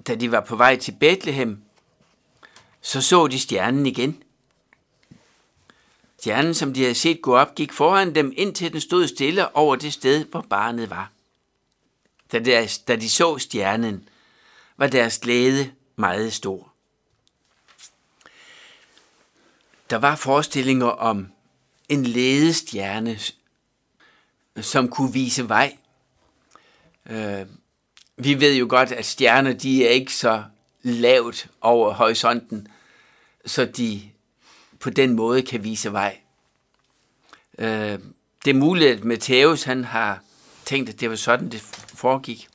da 0.07 0.15
de 0.15 0.31
var 0.31 0.41
på 0.41 0.55
vej 0.55 0.75
til 0.75 0.95
Bethlehem, 0.99 1.63
så 2.81 3.01
så 3.01 3.27
de 3.27 3.39
stjernen 3.39 3.85
igen. 3.85 4.23
Stjernen, 6.19 6.53
som 6.53 6.73
de 6.73 6.81
havde 6.81 6.95
set 6.95 7.21
gå 7.21 7.35
op, 7.35 7.55
gik 7.55 7.73
foran 7.73 8.15
dem, 8.15 8.33
indtil 8.37 8.73
den 8.73 8.81
stod 8.81 9.07
stille 9.07 9.55
over 9.55 9.75
det 9.75 9.93
sted, 9.93 10.25
hvor 10.25 10.41
barnet 10.49 10.89
var. 10.89 11.11
Da, 12.31 12.39
deres, 12.39 12.77
da 12.77 12.95
de 12.95 13.09
så 13.09 13.37
stjernen, 13.37 14.09
var 14.77 14.87
deres 14.87 15.19
glæde 15.19 15.71
meget 15.95 16.33
stor. 16.33 16.73
Der 19.89 19.97
var 19.97 20.15
forestillinger 20.15 20.87
om 20.87 21.27
en 21.89 22.05
ledestjerne, 22.05 23.19
som 24.61 24.89
kunne 24.89 25.13
vise 25.13 25.49
vej. 25.49 25.77
Øh, 27.09 27.45
vi 28.17 28.39
ved 28.39 28.55
jo 28.55 28.65
godt, 28.69 28.91
at 28.91 29.05
stjerner 29.05 29.53
de 29.53 29.85
er 29.85 29.89
ikke 29.89 30.13
så 30.13 30.43
lavt 30.81 31.47
over 31.61 31.93
horisonten, 31.93 32.67
så 33.45 33.65
de 33.65 34.01
på 34.79 34.89
den 34.89 35.13
måde 35.13 35.41
kan 35.41 35.63
vise 35.63 35.91
vej. 35.91 36.19
Øh, 37.57 37.99
det 38.45 38.51
er 38.51 38.53
muligt, 38.53 38.91
at 38.91 39.03
Matthæus 39.03 39.63
han 39.63 39.83
har 39.83 40.23
tænkt, 40.65 40.89
at 40.89 40.99
det 40.99 41.09
var 41.09 41.15
sådan, 41.15 41.49
det 41.49 41.61
foregik. 41.95 42.47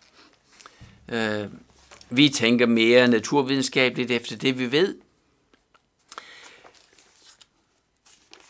Øh, 1.08 1.46
vi 2.10 2.28
tænker 2.28 2.66
mere 2.66 3.08
naturvidenskabeligt 3.08 4.10
efter 4.10 4.36
det, 4.36 4.58
vi 4.58 4.72
ved. 4.72 4.96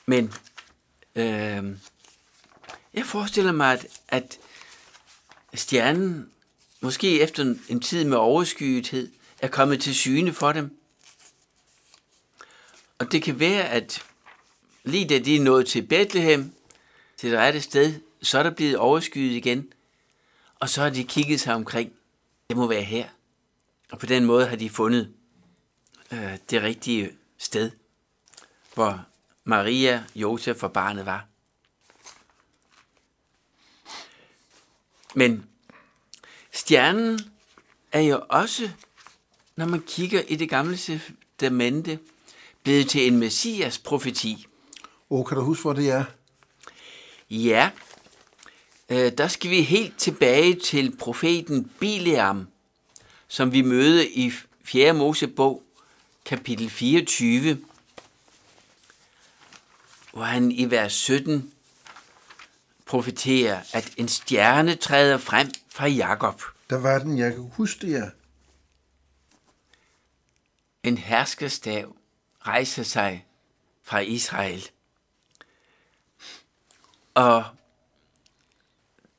Men 0.06 0.34
øh, 1.14 1.76
jeg 2.94 3.06
forestiller 3.06 3.52
mig, 3.52 3.72
at, 3.72 3.86
at 4.08 4.38
stjernen, 5.54 6.30
måske 6.80 7.20
efter 7.20 7.54
en 7.68 7.80
tid 7.80 8.04
med 8.04 8.16
overskyethed, 8.16 9.12
er 9.38 9.48
kommet 9.48 9.80
til 9.80 9.94
syne 9.94 10.32
for 10.32 10.52
dem. 10.52 10.78
Og 12.98 13.12
det 13.12 13.22
kan 13.22 13.40
være, 13.40 13.68
at 13.68 14.04
lige 14.84 15.08
da 15.08 15.18
de 15.18 15.36
er 15.36 15.40
nået 15.40 15.66
til 15.66 15.86
Bethlehem, 15.86 16.52
til 17.16 17.30
det 17.30 17.38
rette 17.38 17.60
sted, 17.60 18.00
så 18.22 18.38
er 18.38 18.42
der 18.42 18.50
blevet 18.50 18.76
overskyet 18.76 19.32
igen. 19.32 19.72
Og 20.60 20.68
så 20.68 20.82
har 20.82 20.90
de 20.90 21.04
kigget 21.04 21.40
sig 21.40 21.54
omkring. 21.54 21.92
Det 22.48 22.56
må 22.56 22.66
være 22.66 22.82
her. 22.82 23.08
Og 23.90 23.98
på 23.98 24.06
den 24.06 24.24
måde 24.24 24.46
har 24.46 24.56
de 24.56 24.70
fundet 24.70 25.14
øh, 26.12 26.38
det 26.50 26.62
rigtige 26.62 27.10
sted, 27.38 27.70
hvor 28.74 29.06
Maria, 29.44 30.04
Josef 30.14 30.62
og 30.62 30.72
barnet 30.72 31.06
var. 31.06 31.26
Men 35.14 35.46
stjernen 36.52 37.20
er 37.92 38.00
jo 38.00 38.22
også, 38.28 38.70
når 39.56 39.66
man 39.66 39.82
kigger 39.86 40.22
i 40.28 40.36
det 40.36 40.48
gamle 40.48 40.76
testamente, 40.76 41.98
blevet 42.62 42.88
til 42.88 43.06
en 43.06 43.18
messias 43.18 43.78
profeti. 43.78 44.46
Åh, 45.10 45.26
kan 45.26 45.36
du 45.36 45.42
huske, 45.42 45.62
hvor 45.62 45.72
det 45.72 45.90
er? 45.90 46.04
Ja, 47.30 47.70
øh, 48.88 49.12
der 49.18 49.28
skal 49.28 49.50
vi 49.50 49.62
helt 49.62 49.98
tilbage 49.98 50.54
til 50.54 50.96
profeten 50.96 51.70
Bileam, 51.80 52.48
som 53.28 53.52
vi 53.52 53.62
møder 53.62 54.04
i 54.10 54.32
4. 54.64 54.92
Mosebog, 54.92 55.62
kapitel 56.24 56.70
24, 56.70 57.58
hvor 60.12 60.22
han 60.22 60.52
i 60.52 60.70
vers 60.70 60.92
17 60.92 61.52
profeterer, 62.88 63.62
at 63.72 63.94
en 63.96 64.08
stjerne 64.08 64.74
træder 64.74 65.18
frem 65.18 65.50
fra 65.68 65.86
Jakob. 65.86 66.42
Der 66.70 66.78
var 66.78 66.98
den, 66.98 67.18
jeg 67.18 67.32
kan 67.32 67.50
huske 67.52 67.86
det, 67.86 67.92
ja. 67.92 68.10
En 70.82 70.98
herskerstav 70.98 71.96
rejser 72.40 72.82
sig 72.82 73.26
fra 73.82 73.98
Israel. 73.98 74.70
Og 77.14 77.44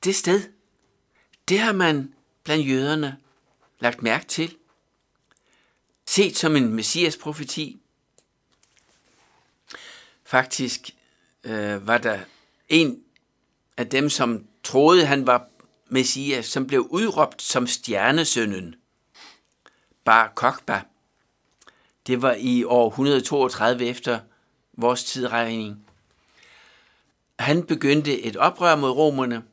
det 0.04 0.16
sted, 0.16 0.50
det 1.50 1.60
har 1.60 1.74
man 1.74 2.14
blandt 2.44 2.68
jøderne 2.68 3.18
lagt 3.80 4.02
mærke 4.02 4.26
til. 4.26 4.58
Set 6.06 6.38
som 6.38 6.56
en 6.56 6.74
messias 6.74 7.18
profeti. 7.18 7.82
Faktisk 10.24 10.90
øh, 11.44 11.88
var 11.88 11.98
der 11.98 12.20
en 12.70 13.04
af 13.80 13.90
dem, 13.90 14.10
som 14.10 14.46
troede, 14.64 15.06
han 15.06 15.28
var 15.28 15.48
messias, 15.90 16.46
som 16.46 16.68
blev 16.68 16.88
udråbt 16.90 17.42
som 17.42 17.68
stjernesønnen. 17.68 18.76
Bar 20.04 20.32
Kokba. 20.36 20.82
Det 22.08 22.22
var 22.22 22.36
i 22.40 22.64
år 22.64 22.90
132 22.90 23.86
efter 23.86 24.20
vores 24.74 25.04
tidregning. 25.04 25.86
Han 27.40 27.64
begyndte 27.64 28.22
et 28.22 28.38
oprør 28.38 28.76
mod 28.76 28.92
romerne, 28.92 29.44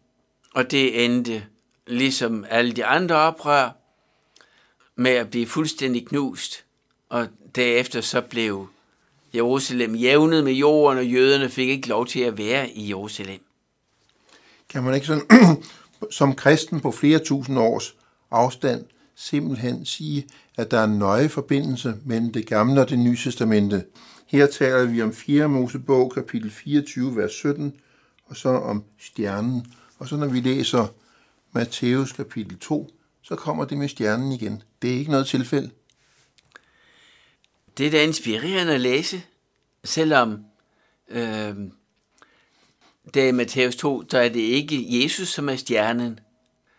og 0.54 0.70
det 0.70 1.04
endte, 1.04 1.46
ligesom 1.86 2.44
alle 2.48 2.72
de 2.72 2.84
andre 2.84 3.16
oprør, 3.16 3.70
med 4.96 5.12
at 5.12 5.30
blive 5.30 5.46
fuldstændig 5.46 6.06
knust. 6.06 6.64
Og 7.08 7.28
derefter 7.54 8.00
så 8.00 8.20
blev 8.20 8.68
Jerusalem 9.34 9.94
jævnet 9.94 10.44
med 10.44 10.52
jorden, 10.52 10.98
og 10.98 11.06
jøderne 11.06 11.48
fik 11.48 11.68
ikke 11.68 11.88
lov 11.88 12.06
til 12.06 12.20
at 12.20 12.38
være 12.38 12.70
i 12.70 12.88
Jerusalem. 12.88 13.45
Kan 14.76 14.84
man 14.84 14.94
ikke 14.94 15.06
sådan, 15.06 15.62
som 16.18 16.34
kristen 16.34 16.80
på 16.80 16.90
flere 16.90 17.18
tusind 17.18 17.58
års 17.58 17.94
afstand 18.30 18.84
simpelthen 19.14 19.84
sige, 19.84 20.26
at 20.56 20.70
der 20.70 20.78
er 20.78 20.84
en 20.84 20.98
nøje 20.98 21.28
forbindelse 21.28 21.94
mellem 22.04 22.32
det 22.32 22.46
gamle 22.46 22.80
og 22.80 22.90
det 22.90 22.98
nye 22.98 23.16
testamente. 23.16 23.84
Her 24.26 24.46
taler 24.46 24.84
vi 24.84 25.02
om 25.02 25.12
4. 25.12 25.48
Mosebog, 25.48 26.12
kapitel 26.14 26.50
24, 26.50 27.16
vers 27.16 27.32
17, 27.32 27.74
og 28.26 28.36
så 28.36 28.48
om 28.48 28.84
stjernen. 28.98 29.66
Og 29.98 30.08
så 30.08 30.16
når 30.16 30.26
vi 30.26 30.40
læser 30.40 30.86
Matthæus 31.52 32.12
kapitel 32.12 32.58
2, 32.58 32.90
så 33.22 33.36
kommer 33.36 33.64
det 33.64 33.78
med 33.78 33.88
stjernen 33.88 34.32
igen. 34.32 34.62
Det 34.82 34.94
er 34.94 34.98
ikke 34.98 35.10
noget 35.10 35.26
tilfælde. 35.26 35.70
Det 37.78 37.86
er 37.86 37.90
da 37.90 38.02
inspirerende 38.02 38.74
at 38.74 38.80
læse, 38.80 39.22
selvom 39.84 40.44
øh, 41.08 41.54
det 43.14 43.22
er 43.22 43.28
i 43.28 43.32
Matthæus 43.32 43.76
2, 43.76 44.02
der 44.02 44.20
er 44.20 44.28
det 44.28 44.40
ikke 44.40 45.02
Jesus, 45.02 45.28
som 45.28 45.48
er 45.48 45.56
stjernen, 45.56 46.20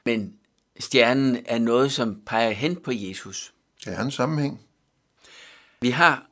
men 0.05 0.33
stjernen 0.79 1.37
er 1.45 1.57
noget, 1.57 1.91
som 1.91 2.21
peger 2.25 2.51
hen 2.51 2.75
på 2.75 2.91
Jesus. 2.91 3.53
Der 3.85 3.91
er 3.91 4.01
en 4.01 4.11
sammenhæng. 4.11 4.61
Vi 5.81 5.89
har 5.89 6.25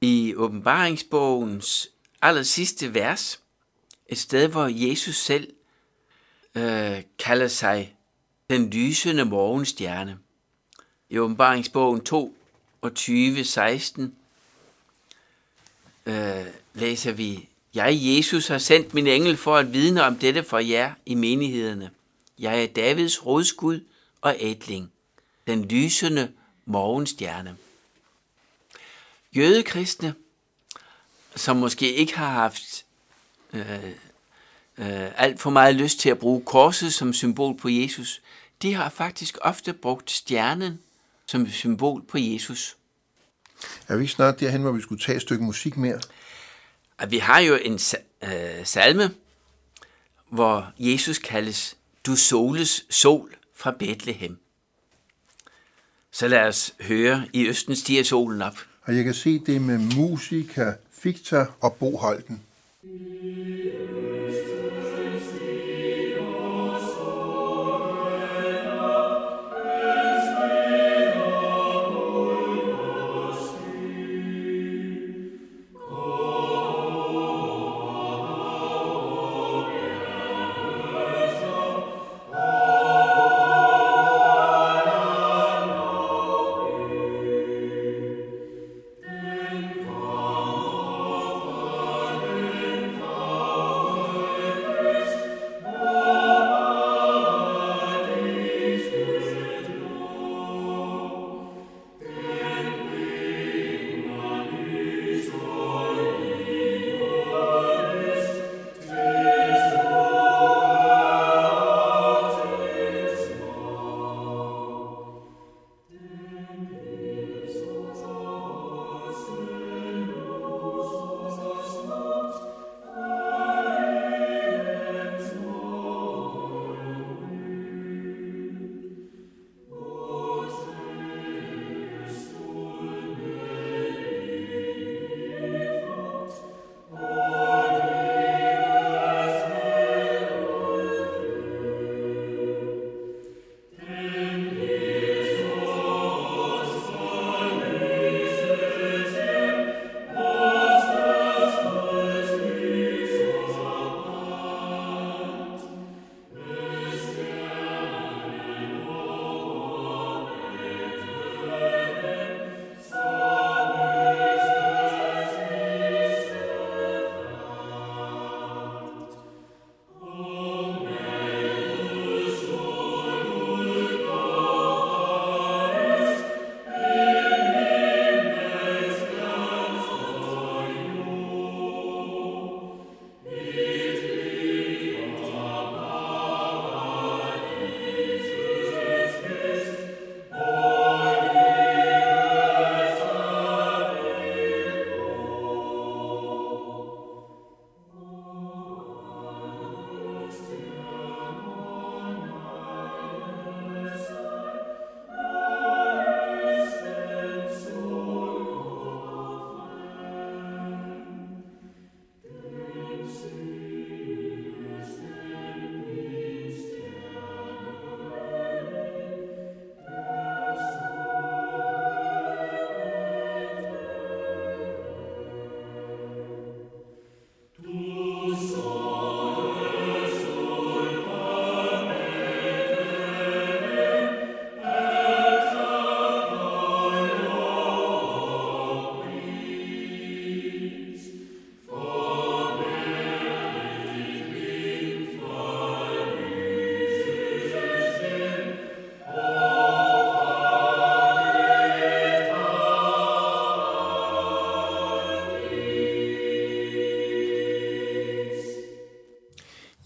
i 0.00 0.34
åbenbaringsbogens 0.36 1.88
aller 2.22 2.42
sidste 2.42 2.94
vers 2.94 3.40
et 4.06 4.18
sted, 4.18 4.48
hvor 4.48 4.66
Jesus 4.66 5.16
selv 5.16 5.52
øh, 6.54 7.02
kalder 7.18 7.48
sig 7.48 7.96
den 8.50 8.70
lysende 8.70 9.24
morgenstjerne. 9.24 10.18
I 11.08 11.18
åbenbaringsbogen 11.18 12.00
2 12.00 12.36
og 12.80 12.94
20, 12.94 13.44
16 13.44 14.14
øh, 16.06 16.46
læser 16.74 17.12
vi, 17.12 17.48
jeg, 17.74 17.98
Jesus, 18.00 18.48
har 18.48 18.58
sendt 18.58 18.94
min 18.94 19.06
engel 19.06 19.36
for 19.36 19.56
at 19.56 19.72
vidne 19.72 20.02
om 20.02 20.16
dette 20.16 20.44
for 20.44 20.58
jer 20.58 20.92
i 21.06 21.14
menighederne. 21.14 21.90
Jeg 22.38 22.62
er 22.62 22.66
Davids 22.66 23.26
rådskud 23.26 23.80
og 24.20 24.36
ædling, 24.38 24.92
den 25.46 25.64
lysende 25.64 26.32
morgenstjerne. 26.64 27.56
Jødekristne, 29.36 30.14
som 31.36 31.56
måske 31.56 31.94
ikke 31.94 32.16
har 32.16 32.30
haft 32.30 32.84
øh, 33.52 33.84
øh, 34.78 35.10
alt 35.16 35.40
for 35.40 35.50
meget 35.50 35.74
lyst 35.74 36.00
til 36.00 36.10
at 36.10 36.18
bruge 36.18 36.44
korset 36.44 36.94
som 36.94 37.12
symbol 37.12 37.56
på 37.56 37.68
Jesus, 37.68 38.22
de 38.62 38.74
har 38.74 38.88
faktisk 38.88 39.38
ofte 39.40 39.72
brugt 39.72 40.10
stjernen 40.10 40.80
som 41.26 41.48
symbol 41.48 42.02
på 42.02 42.18
Jesus. 42.18 42.76
Er 43.88 43.96
vi 43.96 44.06
snart 44.06 44.40
derhen, 44.40 44.62
hvor 44.62 44.72
vi 44.72 44.82
skulle 44.82 45.02
tage 45.02 45.16
et 45.16 45.22
stykke 45.22 45.44
musik 45.44 45.76
mere? 45.76 46.00
At 46.98 47.10
vi 47.10 47.18
har 47.18 47.38
jo 47.40 47.54
en 47.62 47.74
sa- 47.76 48.26
øh, 48.34 48.66
salme, 48.66 49.10
hvor 50.30 50.72
Jesus 50.78 51.18
kaldes 51.18 51.76
Du 52.06 52.16
soles 52.16 52.86
sol 52.90 53.34
fra 53.56 53.70
Bethlehem. 53.78 54.38
Så 56.10 56.28
lad 56.28 56.40
os 56.48 56.74
høre, 56.80 57.26
i 57.32 57.46
østen 57.48 57.76
stiger 57.76 58.02
solen 58.04 58.42
op. 58.42 58.56
Og 58.82 58.96
jeg 58.96 59.04
kan 59.04 59.14
se 59.14 59.38
det 59.38 59.62
med 59.62 59.78
musika, 59.96 60.72
Victor 61.02 61.56
og 61.60 61.74
Bo 61.74 61.96
Holten. 61.96 62.42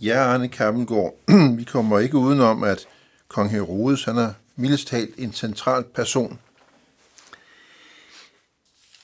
Ja, 0.08 0.32
Arne 0.32 0.48
Kappengård, 0.48 1.14
vi 1.58 1.64
kommer 1.64 1.98
ikke 1.98 2.16
udenom, 2.16 2.64
at 2.64 2.88
kong 3.28 3.50
Herodes, 3.50 4.04
han 4.04 4.18
er 4.18 4.32
mildest 4.56 4.88
talt 4.88 5.14
en 5.18 5.32
central 5.32 5.84
person. 5.84 6.40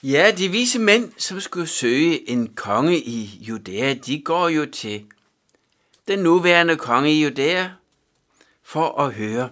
Ja, 0.02 0.32
de 0.38 0.48
vise 0.48 0.78
mænd, 0.78 1.12
som 1.18 1.40
skulle 1.40 1.66
søge 1.66 2.30
en 2.30 2.54
konge 2.54 2.98
i 2.98 3.38
Judæa, 3.40 3.94
de 3.94 4.22
går 4.22 4.48
jo 4.48 4.66
til 4.66 5.04
den 6.08 6.18
nuværende 6.18 6.76
konge 6.76 7.12
i 7.12 7.22
Judæa 7.22 7.68
for 8.62 9.00
at 9.00 9.12
høre, 9.12 9.50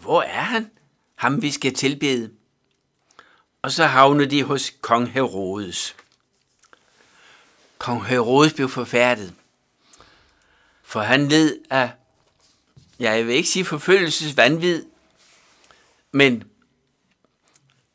hvor 0.00 0.22
er 0.22 0.42
han? 0.42 0.70
Ham 1.14 1.42
vi 1.42 1.50
skal 1.50 1.74
tilbede. 1.74 2.30
Og 3.62 3.70
så 3.70 3.84
havner 3.84 4.26
de 4.26 4.42
hos 4.42 4.72
kong 4.80 5.08
Herodes. 5.08 5.96
Kong 7.78 8.04
Herodes 8.04 8.52
blev 8.52 8.68
forfærdet, 8.68 9.34
for 10.90 11.00
han 11.00 11.28
led 11.28 11.58
af, 11.70 11.90
ja, 13.00 13.12
jeg 13.12 13.26
vil 13.26 13.34
ikke 13.34 13.48
sige 13.48 13.64
forfølgelsesvandvid, 13.64 14.84
men 16.12 16.44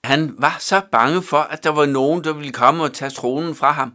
han 0.03 0.35
var 0.37 0.57
så 0.59 0.81
bange 0.91 1.23
for, 1.23 1.37
at 1.37 1.63
der 1.63 1.69
var 1.69 1.85
nogen, 1.85 2.23
der 2.23 2.33
ville 2.33 2.51
komme 2.51 2.83
og 2.83 2.93
tage 2.93 3.11
tronen 3.11 3.55
fra 3.55 3.71
ham. 3.71 3.93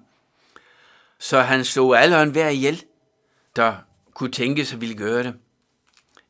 Så 1.18 1.40
han 1.40 1.64
slog 1.64 2.02
alle 2.02 2.16
og 2.16 2.22
enhver 2.22 2.48
ihjel, 2.48 2.84
der 3.56 3.76
kunne 4.14 4.30
tænke 4.30 4.64
sig 4.64 4.80
ville 4.80 4.96
gøre 4.96 5.22
det. 5.22 5.34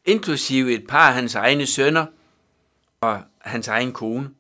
Inklusive 0.04 0.72
et 0.72 0.86
par 0.86 1.08
af 1.08 1.14
hans 1.14 1.34
egne 1.34 1.66
sønner 1.66 2.06
og 3.00 3.22
hans 3.38 3.68
egen 3.68 3.92
kone 3.92 4.30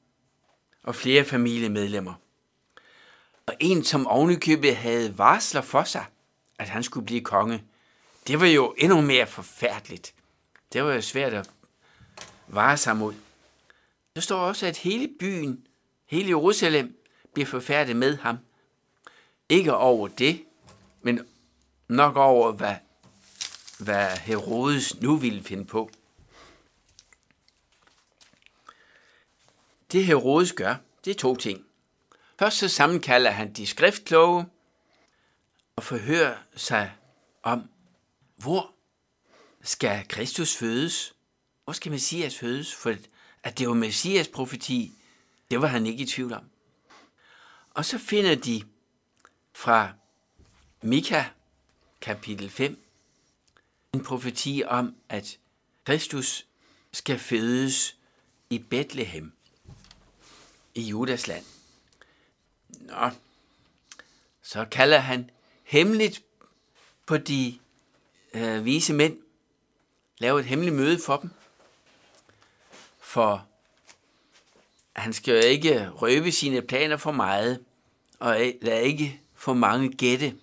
og 0.82 0.94
flere 0.94 1.24
familiemedlemmer. 1.24 2.14
Og 3.46 3.54
en, 3.60 3.84
som 3.84 4.06
ovenikøbet 4.06 4.76
havde 4.76 5.18
varsler 5.18 5.60
for 5.60 5.84
sig, 5.84 6.04
at 6.58 6.68
han 6.68 6.82
skulle 6.82 7.06
blive 7.06 7.20
konge, 7.20 7.64
det 8.30 8.40
var 8.40 8.46
jo 8.46 8.74
endnu 8.78 9.00
mere 9.00 9.26
forfærdeligt. 9.26 10.14
Det 10.72 10.84
var 10.84 10.94
jo 10.94 11.00
svært 11.00 11.34
at 11.34 11.50
vare 12.48 12.76
sig 12.76 12.96
mod. 12.96 13.14
Der 14.14 14.20
står 14.20 14.38
også, 14.38 14.66
at 14.66 14.76
hele 14.76 15.08
byen, 15.20 15.66
hele 16.06 16.28
Jerusalem, 16.28 17.04
bliver 17.32 17.46
forfærdet 17.46 17.96
med 17.96 18.16
ham. 18.16 18.38
Ikke 19.48 19.74
over 19.74 20.08
det, 20.08 20.44
men 21.02 21.26
nok 21.88 22.16
over, 22.16 22.52
hvad, 22.52 22.74
hvad 23.78 24.16
Herodes 24.16 25.00
nu 25.00 25.16
ville 25.16 25.42
finde 25.42 25.64
på. 25.64 25.90
Det 29.92 30.06
Herodes 30.06 30.52
gør, 30.52 30.76
det 31.04 31.10
er 31.10 31.18
to 31.18 31.36
ting. 31.36 31.64
Først 32.38 32.56
så 32.56 32.68
sammenkalder 32.68 33.30
han 33.30 33.52
de 33.52 33.66
skriftkloge 33.66 34.46
og 35.76 35.82
forhører 35.82 36.36
sig 36.56 36.92
om, 37.42 37.70
hvor 38.42 38.74
skal 39.62 40.08
Kristus 40.08 40.56
fødes? 40.56 41.14
Hvor 41.64 41.72
skal 41.72 41.92
Messias 41.92 42.38
fødes? 42.38 42.74
For 42.74 42.96
at 43.42 43.58
det 43.58 43.68
var 43.68 43.74
Messias 43.74 44.28
profeti, 44.28 44.92
det 45.50 45.60
var 45.60 45.66
han 45.66 45.86
ikke 45.86 46.02
i 46.02 46.06
tvivl 46.06 46.32
om. 46.32 46.44
Og 47.70 47.84
så 47.84 47.98
finder 47.98 48.34
de 48.34 48.64
fra 49.52 49.92
Mika 50.82 51.24
kapitel 52.00 52.50
5 52.50 52.84
en 53.92 54.04
profeti 54.04 54.62
om, 54.66 54.96
at 55.08 55.38
Kristus 55.84 56.46
skal 56.92 57.18
fødes 57.18 57.96
i 58.50 58.58
Bethlehem 58.58 59.32
i 60.74 60.82
Judas 60.82 61.26
land. 61.26 61.44
Nå, 62.68 63.10
så 64.42 64.64
kalder 64.70 64.98
han 64.98 65.30
hemmeligt 65.64 66.22
på 67.06 67.16
de 67.16 67.59
øh, 68.34 68.64
vise 68.64 68.92
mænd, 68.92 69.18
lave 70.18 70.40
et 70.40 70.46
hemmeligt 70.46 70.76
møde 70.76 71.00
for 71.06 71.16
dem, 71.16 71.30
for 73.00 73.46
han 74.92 75.12
skal 75.12 75.34
jo 75.34 75.40
ikke 75.48 75.88
røbe 75.88 76.32
sine 76.32 76.62
planer 76.62 76.96
for 76.96 77.12
meget, 77.12 77.64
og 78.18 78.52
lad 78.62 78.82
ikke 78.82 79.20
for 79.34 79.54
mange 79.54 79.92
gætte, 79.92 80.36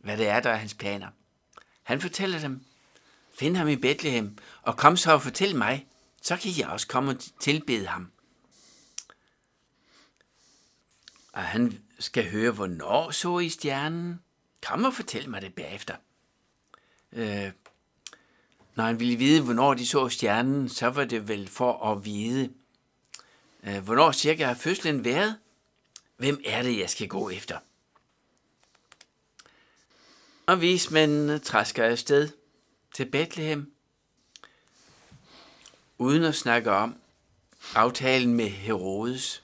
hvad 0.00 0.16
det 0.16 0.28
er, 0.28 0.40
der 0.40 0.50
er 0.50 0.56
hans 0.56 0.74
planer. 0.74 1.08
Han 1.82 2.00
fortæller 2.00 2.38
dem, 2.38 2.64
find 3.34 3.56
ham 3.56 3.68
i 3.68 3.76
Bethlehem, 3.76 4.38
og 4.62 4.76
kom 4.76 4.96
så 4.96 5.12
og 5.12 5.22
fortæl 5.22 5.56
mig, 5.56 5.86
så 6.22 6.36
kan 6.36 6.50
jeg 6.58 6.68
også 6.68 6.86
komme 6.86 7.10
og 7.10 7.16
tilbede 7.40 7.86
ham. 7.86 8.10
Og 11.32 11.42
han 11.42 11.82
skal 11.98 12.30
høre, 12.30 12.52
hvornår 12.52 13.10
så 13.10 13.38
I 13.38 13.48
stjernen. 13.48 14.20
Kom 14.66 14.84
og 14.84 14.94
fortæl 14.94 15.30
mig 15.30 15.42
det 15.42 15.54
bagefter. 15.54 15.94
Øh, 17.12 17.50
når 18.74 18.84
han 18.84 19.00
ville 19.00 19.16
vide, 19.16 19.42
hvornår 19.42 19.74
de 19.74 19.86
så 19.86 20.08
stjernen, 20.08 20.68
så 20.68 20.86
var 20.86 21.04
det 21.04 21.28
vel 21.28 21.48
for 21.48 21.92
at 21.92 22.04
vide, 22.04 22.50
øh, 23.62 23.78
hvornår 23.78 24.12
cirka 24.12 24.44
har 24.44 24.54
fødslen 24.54 25.04
været. 25.04 25.36
Hvem 26.16 26.40
er 26.44 26.62
det, 26.62 26.78
jeg 26.78 26.90
skal 26.90 27.08
gå 27.08 27.30
efter? 27.30 27.58
Og 30.46 30.60
vismændene 30.60 31.38
træsker 31.38 31.84
afsted 31.84 32.28
til 32.94 33.04
Bethlehem, 33.04 33.72
uden 35.98 36.24
at 36.24 36.34
snakke 36.34 36.70
om 36.70 36.96
aftalen 37.74 38.34
med 38.34 38.48
Herodes. 38.48 39.42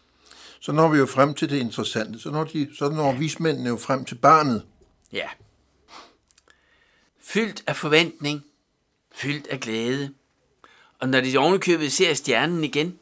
Så 0.60 0.72
når 0.72 0.88
vi 0.88 0.98
jo 0.98 1.06
frem 1.06 1.34
til 1.34 1.50
det 1.50 1.56
interessante. 1.56 2.18
Så 2.18 2.30
når, 2.30 2.44
de, 2.44 2.76
så 2.78 2.88
når 2.88 3.12
vismændene 3.12 3.68
jo 3.68 3.76
frem 3.76 4.04
til 4.04 4.14
barnet. 4.14 4.66
Ja. 5.12 5.28
Fyldt 7.26 7.64
af 7.66 7.76
forventning, 7.76 8.46
fyldt 9.12 9.46
af 9.46 9.60
glæde. 9.60 10.14
Og 10.98 11.08
når 11.08 11.20
de 11.20 11.38
ovenikøbet 11.38 11.92
ser 11.92 12.14
stjernen 12.14 12.64
igen, 12.64 12.98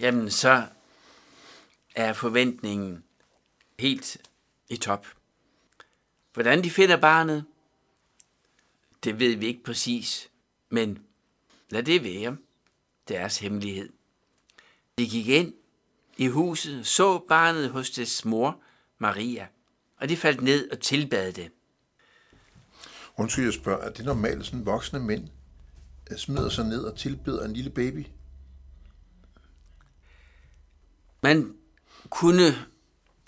jamen 0.00 0.30
så 0.30 0.66
er 1.94 2.12
forventningen 2.12 3.04
helt 3.78 4.16
i 4.68 4.76
top. 4.76 5.06
Hvordan 6.32 6.64
de 6.64 6.70
finder 6.70 6.96
barnet, 6.96 7.44
det 9.04 9.18
ved 9.18 9.36
vi 9.36 9.46
ikke 9.46 9.62
præcis, 9.62 10.30
men 10.68 11.06
lad 11.68 11.82
det 11.82 12.04
være 12.04 12.36
deres 13.08 13.38
hemmelighed. 13.38 13.92
De 14.98 15.08
gik 15.08 15.28
ind 15.28 15.54
i 16.16 16.26
huset, 16.26 16.86
så 16.86 17.18
barnet 17.18 17.70
hos 17.70 17.90
dets 17.90 18.24
mor, 18.24 18.62
Maria, 18.98 19.46
og 19.96 20.08
de 20.08 20.16
faldt 20.16 20.42
ned 20.42 20.70
og 20.70 20.80
tilbad 20.80 21.32
det. 21.32 21.50
Undskyld, 23.16 23.44
jeg 23.44 23.54
spørger, 23.54 23.84
er 23.84 23.90
det 23.90 24.04
normalt, 24.04 24.46
sådan 24.46 24.66
voksne 24.66 25.00
mænd 25.00 25.28
øh, 26.10 26.16
smider 26.16 26.48
sig 26.48 26.64
ned 26.64 26.84
og 26.84 26.98
tilbeder 26.98 27.44
en 27.44 27.52
lille 27.52 27.70
baby? 27.70 28.06
Man 31.22 31.54
kunne 32.10 32.54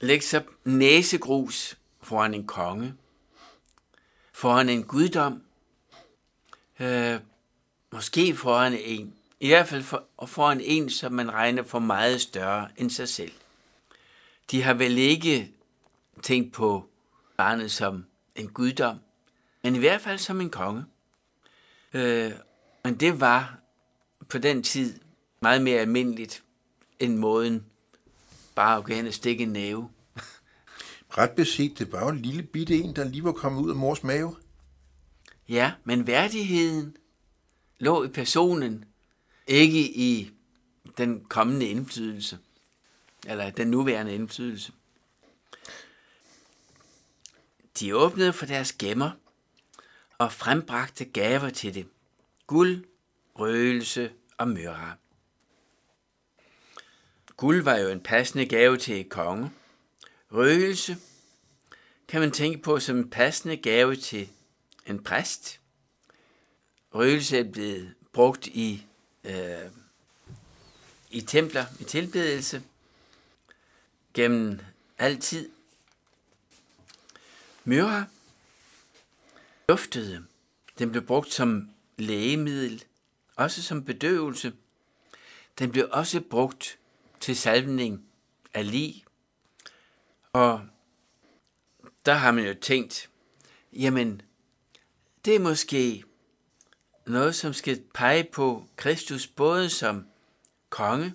lægge 0.01 0.25
sig 0.25 0.45
næsegrus 0.65 1.79
foran 2.03 2.35
en 2.35 2.47
konge, 2.47 2.95
foran 4.33 4.69
en 4.69 4.85
guddom, 4.85 5.43
øh, 6.81 7.21
måske 7.93 8.37
foran 8.37 8.73
en, 8.73 9.15
i 9.41 9.49
hvert 9.49 9.69
fald 9.69 9.83
for, 9.83 10.05
foran 10.27 10.61
en, 10.61 10.91
som 10.91 11.13
man 11.13 11.33
regner 11.33 11.63
for 11.63 11.79
meget 11.79 12.21
større 12.21 12.69
end 12.77 12.91
sig 12.91 13.09
selv. 13.09 13.33
De 14.51 14.63
har 14.63 14.75
vel 14.75 14.99
ikke 14.99 15.53
tænkt 16.23 16.53
på 16.53 16.89
barnet 17.37 17.73
som 17.73 18.05
en 18.35 18.49
guddom, 18.49 18.99
men 19.63 19.75
i 19.75 19.79
hvert 19.79 20.01
fald 20.01 20.19
som 20.19 20.41
en 20.41 20.51
konge. 20.51 20.85
Øh, 21.93 22.33
men 22.85 22.95
det 22.95 23.21
var 23.21 23.59
på 24.29 24.39
den 24.39 24.63
tid 24.63 25.01
meget 25.41 25.63
mere 25.63 25.81
almindeligt 25.81 26.43
end 26.99 27.17
måden 27.17 27.67
bare 28.55 28.79
at 28.79 28.85
gå 28.85 28.93
hen 28.93 29.07
og 29.07 29.15
stikke 29.15 29.43
en 29.43 29.53
næve. 29.53 29.91
Ret 31.19 31.31
beset, 31.31 31.79
det 31.79 31.93
var 31.93 32.05
jo 32.05 32.09
en 32.09 32.23
lille 32.23 32.43
bitte 32.43 32.75
en, 32.75 32.97
der 32.97 33.05
lige 33.05 33.25
var 33.25 33.33
kommet 33.33 33.63
ud 33.63 33.71
af 33.71 33.77
mors 33.77 34.03
mave. 34.03 34.37
Ja, 35.49 35.73
men 35.85 36.07
værdigheden 36.07 36.97
lå 37.79 38.05
i 38.05 38.09
personen, 38.09 38.85
ikke 39.47 39.81
i 39.81 40.31
den 40.99 41.25
kommende 41.25 41.67
indflydelse, 41.67 42.39
eller 43.27 43.51
den 43.51 43.69
nuværende 43.69 44.15
indflydelse. 44.15 44.73
De 47.81 47.97
åbnede 47.97 48.33
for 48.33 48.47
deres 48.47 48.73
gemmer 48.73 49.11
og 50.23 50.33
frembragte 50.33 51.05
gaver 51.05 51.51
til 51.51 51.75
det. 51.75 51.87
Guld, 52.47 52.85
røgelse 53.35 54.13
og 54.39 54.49
myrra. 54.49 54.97
Guld 57.37 57.63
var 57.63 57.77
jo 57.77 57.89
en 57.89 58.01
passende 58.01 58.47
gave 58.47 58.77
til 58.77 59.01
et 59.01 59.09
konge. 59.09 59.51
Røgelse 60.33 60.97
kan 62.09 62.21
man 62.21 62.31
tænke 62.31 62.63
på 62.63 62.81
som 62.81 62.97
en 62.97 63.11
passende 63.11 63.57
gave 63.57 63.97
til 63.97 64.29
en 64.87 65.05
præst. 65.05 65.61
Røgelse 66.95 67.39
er 67.39 67.51
blevet 67.53 67.95
brugt 68.13 68.47
i, 68.47 68.87
øh, 69.25 69.71
i 71.11 71.21
templer, 71.21 71.65
i 71.81 71.85
tilbedelse, 71.85 72.63
gennem 74.15 74.61
altid. 74.99 75.51
Myrra, 77.65 78.05
duftede. 79.69 80.25
Den 80.79 80.91
blev 80.91 81.07
brugt 81.07 81.33
som 81.33 81.71
lægemiddel, 81.97 82.85
også 83.37 83.63
som 83.63 83.85
bedøvelse. 83.85 84.53
Den 85.59 85.73
blev 85.73 85.89
også 85.93 86.21
brugt 86.21 86.79
til 87.21 87.37
salvning 87.37 88.07
af 88.55 88.71
lig. 88.71 89.05
Og 90.33 90.67
der 92.07 92.15
har 92.15 92.33
man 92.33 92.47
jo 92.47 92.55
tænkt, 92.55 93.11
jamen, 93.73 94.23
det 95.25 95.37
er 95.37 95.41
måske 95.41 96.05
noget, 97.07 97.35
som 97.35 97.53
skal 97.53 97.83
pege 97.95 98.25
på 98.25 98.69
Kristus 98.77 99.27
både 99.27 99.71
som 99.71 100.07
konge 100.71 101.15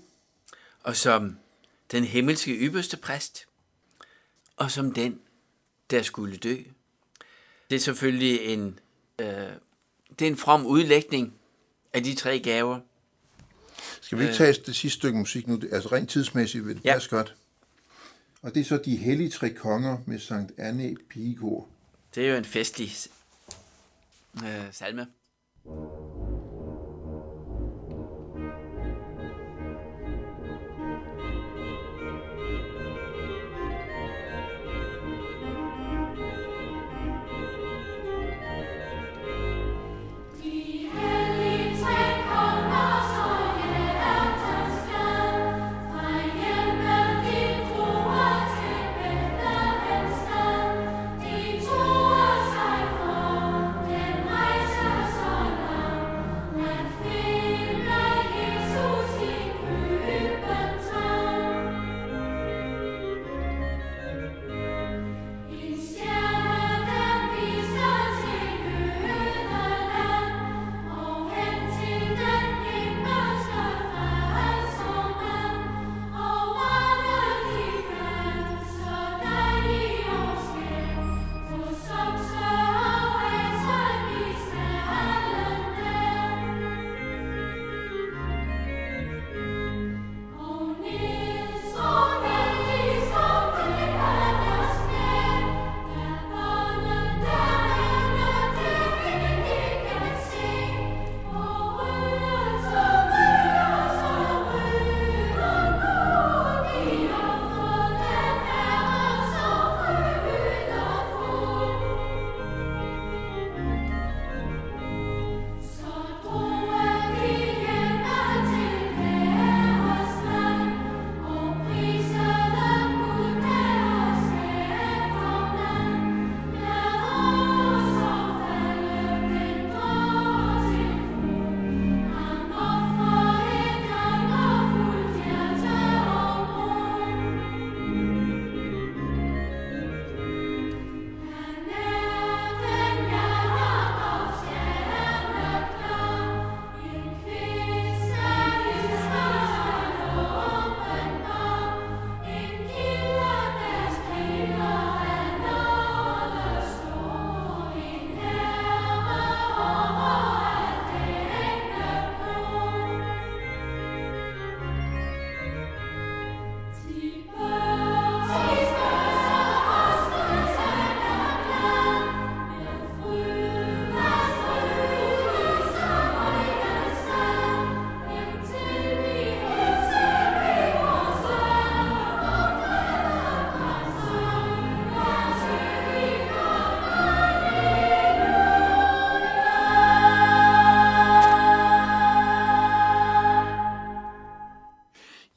og 0.84 0.96
som 0.96 1.40
den 1.92 2.04
himmelske 2.04 2.52
ypperste 2.52 2.98
præst 2.98 3.48
og 4.58 4.72
som 4.72 4.94
den, 4.94 5.22
der 5.90 6.02
skulle 6.02 6.38
dø. 6.38 6.64
Det 7.70 7.76
er 7.76 7.80
selvfølgelig 7.80 8.40
en, 8.46 8.80
øh, 9.20 9.28
det 10.20 10.22
er 10.22 10.28
en 10.28 10.38
from 10.38 10.66
udlægning 10.66 11.34
af 11.94 12.04
de 12.04 12.16
tre 12.16 12.40
gaver. 12.40 12.80
Skal 14.02 14.18
vi 14.18 14.24
ikke 14.24 14.36
tage 14.36 14.54
det 14.54 14.76
sidste 14.76 14.90
stykke 15.00 15.18
musik 15.18 15.48
nu? 15.48 15.62
Altså 15.72 15.90
rent 15.92 16.10
tidsmæssigt 16.10 16.66
vil 16.68 16.76
det 16.76 16.86
Ja. 16.86 16.94
passe 16.94 17.10
godt. 17.10 17.36
Og 18.42 18.54
det 18.56 18.60
er 18.62 18.66
så 18.66 18.78
de 18.86 18.96
hellige 18.96 19.30
tre 19.30 19.50
konger 19.50 19.98
med 20.06 20.20
Sankt 20.20 20.52
Anne 20.58 20.96
Pigekor. 21.10 21.68
Det 22.16 22.26
er 22.28 22.32
jo 22.32 22.38
en 22.38 22.46
festlig 22.46 22.92
øh, 24.44 24.66
salme. 24.72 25.02
De 25.02 25.70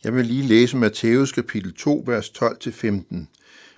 Jeg 0.04 0.14
vil 0.14 0.26
lige 0.26 0.42
læse 0.42 0.76
Matthæus 0.76 1.32
kapitel 1.32 1.74
2, 1.74 2.04
vers 2.06 2.28
12-15. 2.28 3.16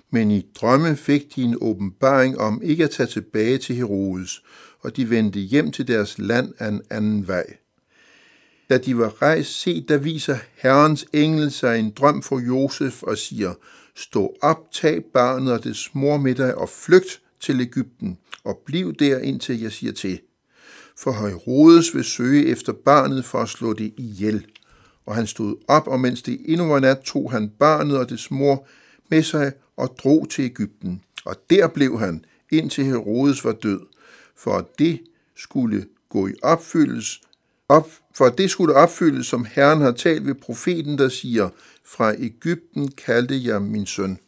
Men 0.09 0.31
i 0.31 0.45
drømme 0.55 0.95
fik 0.95 1.35
de 1.35 1.41
en 1.41 1.57
åbenbaring 1.61 2.37
om 2.37 2.61
ikke 2.63 2.83
at 2.83 2.89
tage 2.89 3.07
tilbage 3.07 3.57
til 3.57 3.75
Herodes, 3.75 4.43
og 4.79 4.95
de 4.95 5.09
vendte 5.09 5.39
hjem 5.39 5.71
til 5.71 5.87
deres 5.87 6.19
land 6.19 6.53
af 6.59 6.67
en 6.67 6.81
anden 6.89 7.27
vej. 7.27 7.45
Da 8.69 8.77
de 8.77 8.97
var 8.97 9.21
rejst, 9.21 9.61
se, 9.61 9.85
der 9.87 9.97
viser 9.97 10.37
Herrens 10.55 11.05
engel 11.13 11.51
sig 11.51 11.79
en 11.79 11.91
drøm 11.91 12.21
for 12.21 12.39
Josef 12.39 13.03
og 13.03 13.17
siger, 13.17 13.53
Stå 13.95 14.35
op, 14.41 14.71
tag 14.71 15.03
barnet 15.13 15.53
og 15.53 15.63
dets 15.63 15.89
mor 15.93 16.17
med 16.17 16.35
dig 16.35 16.55
og 16.55 16.69
flygt 16.69 17.21
til 17.39 17.61
Ægypten, 17.61 18.17
og 18.43 18.61
bliv 18.65 18.93
der 18.93 19.19
indtil 19.19 19.61
jeg 19.61 19.71
siger 19.71 19.93
til. 19.93 20.19
For 20.97 21.11
Herodes 21.11 21.95
vil 21.95 22.03
søge 22.03 22.45
efter 22.45 22.73
barnet 22.85 23.25
for 23.25 23.39
at 23.39 23.49
slå 23.49 23.73
det 23.73 23.93
ihjel. 23.97 24.45
Og 25.05 25.15
han 25.15 25.27
stod 25.27 25.55
op, 25.67 25.87
og 25.87 25.99
mens 25.99 26.21
det 26.21 26.41
endnu 26.45 26.67
var 26.67 26.79
nat, 26.79 26.99
tog 26.99 27.31
han 27.31 27.49
barnet 27.49 27.97
og 27.97 28.09
dets 28.09 28.31
mor 28.31 28.67
med 29.09 29.23
sig 29.23 29.53
og 29.77 29.95
drog 30.03 30.29
til 30.29 30.45
Ægypten. 30.45 31.03
Og 31.25 31.35
der 31.49 31.67
blev 31.67 31.99
han, 31.99 32.25
indtil 32.51 32.85
Herodes 32.85 33.45
var 33.45 33.51
død, 33.51 33.81
for 34.37 34.57
at 34.57 34.65
det 34.79 34.99
skulle 35.35 35.85
gå 36.09 36.27
i 36.27 36.33
opfyldes, 36.43 37.21
op, 37.69 37.89
for 38.15 38.25
at 38.25 38.37
det 38.37 38.49
skulle 38.49 38.75
opfyldes, 38.75 39.27
som 39.27 39.45
Herren 39.45 39.81
har 39.81 39.91
talt 39.91 40.27
ved 40.27 40.35
profeten, 40.35 40.97
der 40.97 41.09
siger, 41.09 41.49
fra 41.85 42.13
Ægypten 42.17 42.91
kaldte 42.91 43.45
jeg 43.45 43.61
min 43.61 43.85
søn. 43.85 44.19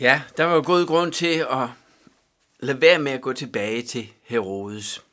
Ja, 0.00 0.22
der 0.36 0.44
var 0.44 0.62
god 0.62 0.86
grund 0.86 1.12
til 1.12 1.46
at 1.50 1.68
lade 2.60 2.80
være 2.80 2.98
med 2.98 3.12
at 3.12 3.20
gå 3.20 3.32
tilbage 3.32 3.82
til 3.82 4.08
Herodes. 4.22 5.05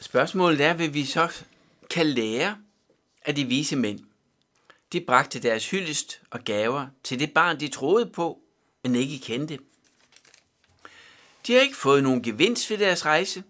Spørgsmålet 0.00 0.60
er, 0.60 0.72
hvad 0.72 0.88
vi 0.88 1.04
så 1.04 1.42
kan 1.90 2.06
lære 2.06 2.58
af 3.24 3.34
de 3.34 3.44
vise 3.44 3.76
mænd. 3.76 4.00
De 4.92 5.00
bragte 5.00 5.42
deres 5.42 5.70
hyldest 5.70 6.20
og 6.30 6.40
gaver 6.40 6.86
til 7.04 7.20
det 7.20 7.32
barn, 7.34 7.60
de 7.60 7.68
troede 7.68 8.06
på, 8.06 8.40
men 8.82 8.94
ikke 8.94 9.18
kendte. 9.18 9.58
De 11.46 11.52
har 11.52 11.60
ikke 11.60 11.76
fået 11.76 12.02
nogen 12.02 12.22
gevinst 12.22 12.70
ved 12.70 12.78
deres 12.78 13.06
rejse. 13.06 13.44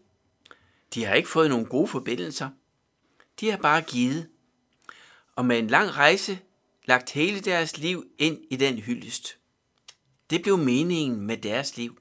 De 0.95 1.05
har 1.05 1.15
ikke 1.15 1.29
fået 1.29 1.51
nogen 1.51 1.67
gode 1.67 1.89
forbindelser. 1.89 2.51
De 3.41 3.51
har 3.51 3.57
bare 3.57 3.83
givet. 3.83 4.29
Og 5.37 5.45
med 5.45 5.59
en 5.59 5.67
lang 5.67 5.97
rejse 5.97 6.39
lagt 6.85 7.11
hele 7.11 7.41
deres 7.41 7.79
liv 7.79 8.07
ind 8.19 8.39
i 8.51 8.57
den 8.57 8.79
hyldest. 8.79 9.39
Det 10.31 10.43
blev 10.43 10.59
meningen 10.59 11.21
med 11.21 11.37
deres 11.37 11.77
liv. 11.77 11.99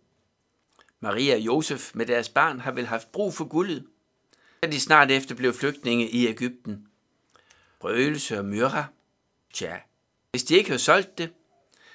Maria 1.00 1.34
og 1.34 1.40
Josef 1.40 1.92
med 1.94 2.06
deres 2.06 2.30
barn 2.30 2.60
har 2.60 2.72
vel 2.72 2.86
haft 2.86 3.12
brug 3.12 3.34
for 3.34 3.46
guldet, 3.46 3.86
da 4.64 4.68
de 4.68 4.80
snart 4.80 5.12
efter 5.12 5.36
blev 5.36 5.54
flygtninge 5.54 6.10
i 6.10 6.28
Ægypten. 6.28 6.88
Røgelse 7.84 8.38
og 8.40 8.46
myrra, 8.46 8.86
tja, 9.54 9.78
hvis 10.32 10.44
de 10.44 10.56
ikke 10.56 10.70
havde 10.70 10.82
solgt 10.82 11.18
det, 11.18 11.30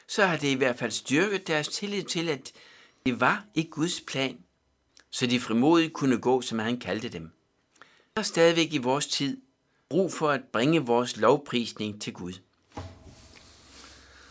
så 0.06 0.26
har 0.26 0.36
det 0.36 0.48
i 0.48 0.54
hvert 0.54 0.78
fald 0.78 0.90
styrket 0.90 1.46
deres 1.46 1.68
tillid 1.68 2.02
til, 2.02 2.28
at 2.28 2.52
det 3.06 3.20
var 3.20 3.44
i 3.54 3.68
Guds 3.70 4.00
plan, 4.00 4.38
så 5.10 5.26
de 5.26 5.40
frimodigt 5.40 5.92
kunne 5.92 6.18
gå, 6.18 6.40
som 6.40 6.58
han 6.58 6.80
kaldte 6.80 7.08
dem. 7.08 7.30
Der 8.14 8.20
er 8.20 8.22
stadigvæk 8.22 8.72
i 8.72 8.78
vores 8.78 9.06
tid 9.06 9.40
brug 9.88 10.12
for 10.12 10.30
at 10.30 10.44
bringe 10.52 10.80
vores 10.80 11.16
lovprisning 11.16 12.02
til 12.02 12.12
Gud. 12.12 12.32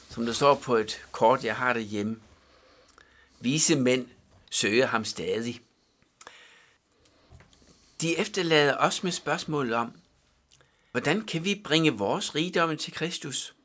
Som 0.09 0.25
der 0.25 0.33
står 0.33 0.55
på 0.55 0.75
et 0.75 1.05
kort, 1.11 1.43
jeg 1.43 1.55
har 1.55 1.73
derhjemme. 1.73 2.19
Vise 3.39 3.75
mænd 3.75 4.07
søger 4.49 4.85
ham 4.85 5.05
stadig. 5.05 5.61
De 8.03 8.17
efterlader 8.17 8.77
os 8.77 9.03
med 9.03 9.11
spørgsmål 9.11 9.73
om, 9.73 9.91
hvordan 10.91 11.25
kan 11.25 11.45
vi 11.45 11.61
bringe 11.63 11.91
vores 11.91 12.35
rigdomme 12.35 12.75
til 12.75 12.93
Kristus, 12.93 13.55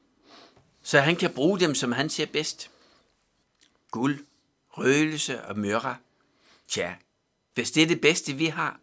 så 0.82 1.01
han 1.01 1.16
kan 1.16 1.34
bruge 1.34 1.61
dem, 1.61 1.74
som 1.74 1.93
han 1.93 2.11
ser 2.11 2.26
bedst. 2.26 2.70
Guld, 3.91 4.26
røgelse 4.68 5.45
og 5.45 5.59
myrra. 5.59 5.97
Tja, 6.68 6.95
hvis 7.55 7.70
det 7.70 7.82
er 7.82 7.86
det 7.86 8.01
bedste, 8.01 8.32
vi 8.32 8.47
har, 8.47 8.80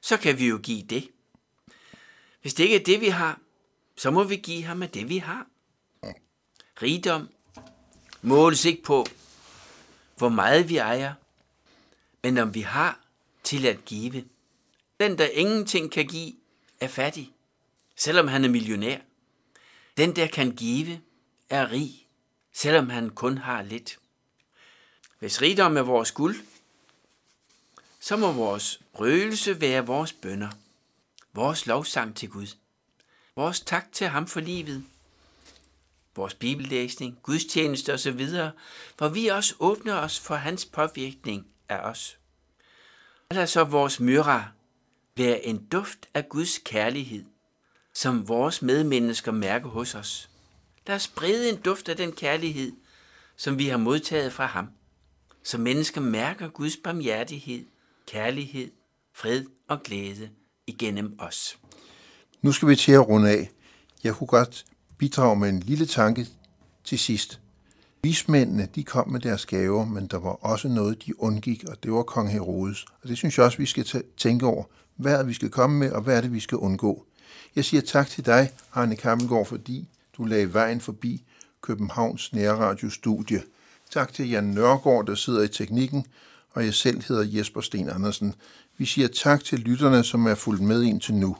så 0.00 0.16
kan 0.16 0.38
vi 0.38 0.48
jo 0.48 0.58
give 0.62 0.82
det. 0.82 1.10
Hvis 2.40 2.54
det 2.54 2.64
ikke 2.64 2.76
er 2.76 2.84
det, 2.84 3.00
vi 3.00 3.08
har, 3.08 3.40
så 3.96 4.10
må 4.10 4.24
vi 4.24 4.36
give 4.36 4.62
ham 4.62 4.82
af 4.82 4.90
det, 4.90 5.08
vi 5.08 5.18
har. 5.18 5.46
Rigdom 6.82 7.28
måles 8.22 8.64
ikke 8.64 8.82
på, 8.82 9.06
hvor 10.16 10.28
meget 10.28 10.68
vi 10.68 10.76
ejer, 10.76 11.14
men 12.22 12.38
om 12.38 12.54
vi 12.54 12.60
har 12.60 13.00
til 13.44 13.66
at 13.66 13.84
give. 13.84 14.24
Den, 15.00 15.18
der 15.18 15.26
ingenting 15.26 15.92
kan 15.92 16.06
give, 16.06 16.32
er 16.80 16.88
fattig, 16.88 17.32
selvom 17.96 18.28
han 18.28 18.44
er 18.44 18.48
millionær. 18.48 18.98
Den, 19.96 20.16
der 20.16 20.26
kan 20.26 20.56
give, 20.56 21.00
er 21.50 21.70
rig, 21.70 22.06
selvom 22.52 22.90
han 22.90 23.10
kun 23.10 23.38
har 23.38 23.62
lidt. 23.62 23.98
Hvis 25.18 25.42
rigdom 25.42 25.76
er 25.76 25.82
vores 25.82 26.12
guld, 26.12 26.36
så 28.00 28.16
må 28.16 28.32
vores 28.32 28.80
røgelse 28.94 29.60
være 29.60 29.86
vores 29.86 30.12
bønder, 30.12 30.50
vores 31.32 31.66
lovsang 31.66 32.16
til 32.16 32.28
Gud, 32.28 32.46
vores 33.36 33.60
tak 33.60 33.92
til 33.92 34.06
ham 34.06 34.26
for 34.26 34.40
livet, 34.40 34.84
vores 36.16 36.34
bibellæsning, 36.34 37.18
gudstjeneste 37.22 37.94
osv., 37.94 38.26
hvor 38.96 39.08
vi 39.08 39.26
også 39.26 39.54
åbner 39.58 39.94
os 39.94 40.20
for 40.20 40.34
hans 40.34 40.64
påvirkning 40.64 41.46
af 41.68 41.78
os. 41.78 42.18
Eller 43.30 43.46
så 43.46 43.64
vores 43.64 44.00
myra 44.00 44.48
være 45.18 45.46
en 45.46 45.66
duft 45.72 46.08
af 46.14 46.28
Guds 46.28 46.58
kærlighed, 46.64 47.24
som 47.94 48.28
vores 48.28 48.62
medmennesker 48.62 49.32
mærker 49.32 49.68
hos 49.68 49.94
os. 49.94 50.30
Lad 50.86 50.96
os 50.96 51.02
sprede 51.02 51.50
en 51.50 51.56
duft 51.56 51.88
af 51.88 51.96
den 51.96 52.12
kærlighed, 52.12 52.72
som 53.36 53.58
vi 53.58 53.68
har 53.68 53.76
modtaget 53.76 54.32
fra 54.32 54.46
ham, 54.46 54.68
så 55.42 55.58
mennesker 55.58 56.00
mærker 56.00 56.48
Guds 56.48 56.76
barmhjertighed, 56.76 57.64
kærlighed, 58.06 58.70
fred 59.12 59.44
og 59.68 59.82
glæde 59.82 60.30
igennem 60.66 61.16
os. 61.18 61.58
Nu 62.42 62.52
skal 62.52 62.68
vi 62.68 62.76
til 62.76 62.92
at 62.92 63.08
runde 63.08 63.30
af. 63.30 63.50
Jeg 64.04 64.14
kunne 64.14 64.26
godt 64.26 64.64
bidrage 64.98 65.36
med 65.36 65.48
en 65.48 65.60
lille 65.60 65.86
tanke 65.86 66.26
til 66.84 66.98
sidst. 66.98 67.40
Vismændene, 68.02 68.68
de 68.74 68.84
kom 68.84 69.08
med 69.08 69.20
deres 69.20 69.46
gaver, 69.46 69.84
men 69.84 70.06
der 70.06 70.18
var 70.18 70.30
også 70.30 70.68
noget, 70.68 71.06
de 71.06 71.20
undgik, 71.20 71.64
og 71.64 71.82
det 71.82 71.92
var 71.92 72.02
kong 72.02 72.32
Herodes. 72.32 72.84
Og 73.02 73.08
det 73.08 73.16
synes 73.16 73.38
jeg 73.38 73.46
også, 73.46 73.58
vi 73.58 73.66
skal 73.66 74.04
tænke 74.16 74.46
over. 74.46 74.64
Hvad 74.98 75.12
er 75.12 75.18
det, 75.18 75.28
vi 75.28 75.34
skal 75.34 75.50
komme 75.50 75.78
med, 75.78 75.92
og 75.92 76.02
hvad 76.02 76.16
er 76.16 76.20
det, 76.20 76.32
vi 76.32 76.40
skal 76.40 76.58
undgå? 76.58 77.04
Jeg 77.56 77.64
siger 77.64 77.80
tak 77.80 78.08
til 78.08 78.26
dig, 78.26 78.50
Arne 78.72 78.96
Kammelgaard, 78.96 79.46
fordi 79.46 79.88
du 80.16 80.24
lagde 80.24 80.54
vejen 80.54 80.80
forbi 80.80 81.24
Københavns 81.62 82.32
Nærradiostudie. 82.32 83.42
Tak 83.90 84.12
til 84.12 84.30
Jan 84.30 84.44
Nørgaard, 84.44 85.06
der 85.06 85.14
sidder 85.14 85.42
i 85.42 85.48
teknikken, 85.48 86.06
og 86.50 86.64
jeg 86.64 86.74
selv 86.74 87.02
hedder 87.08 87.24
Jesper 87.38 87.60
Sten 87.60 87.88
Andersen. 87.88 88.34
Vi 88.78 88.84
siger 88.84 89.08
tak 89.08 89.44
til 89.44 89.58
lytterne, 89.58 90.04
som 90.04 90.26
er 90.26 90.34
fulgt 90.34 90.62
med 90.62 90.82
indtil 90.82 91.14
nu. 91.14 91.36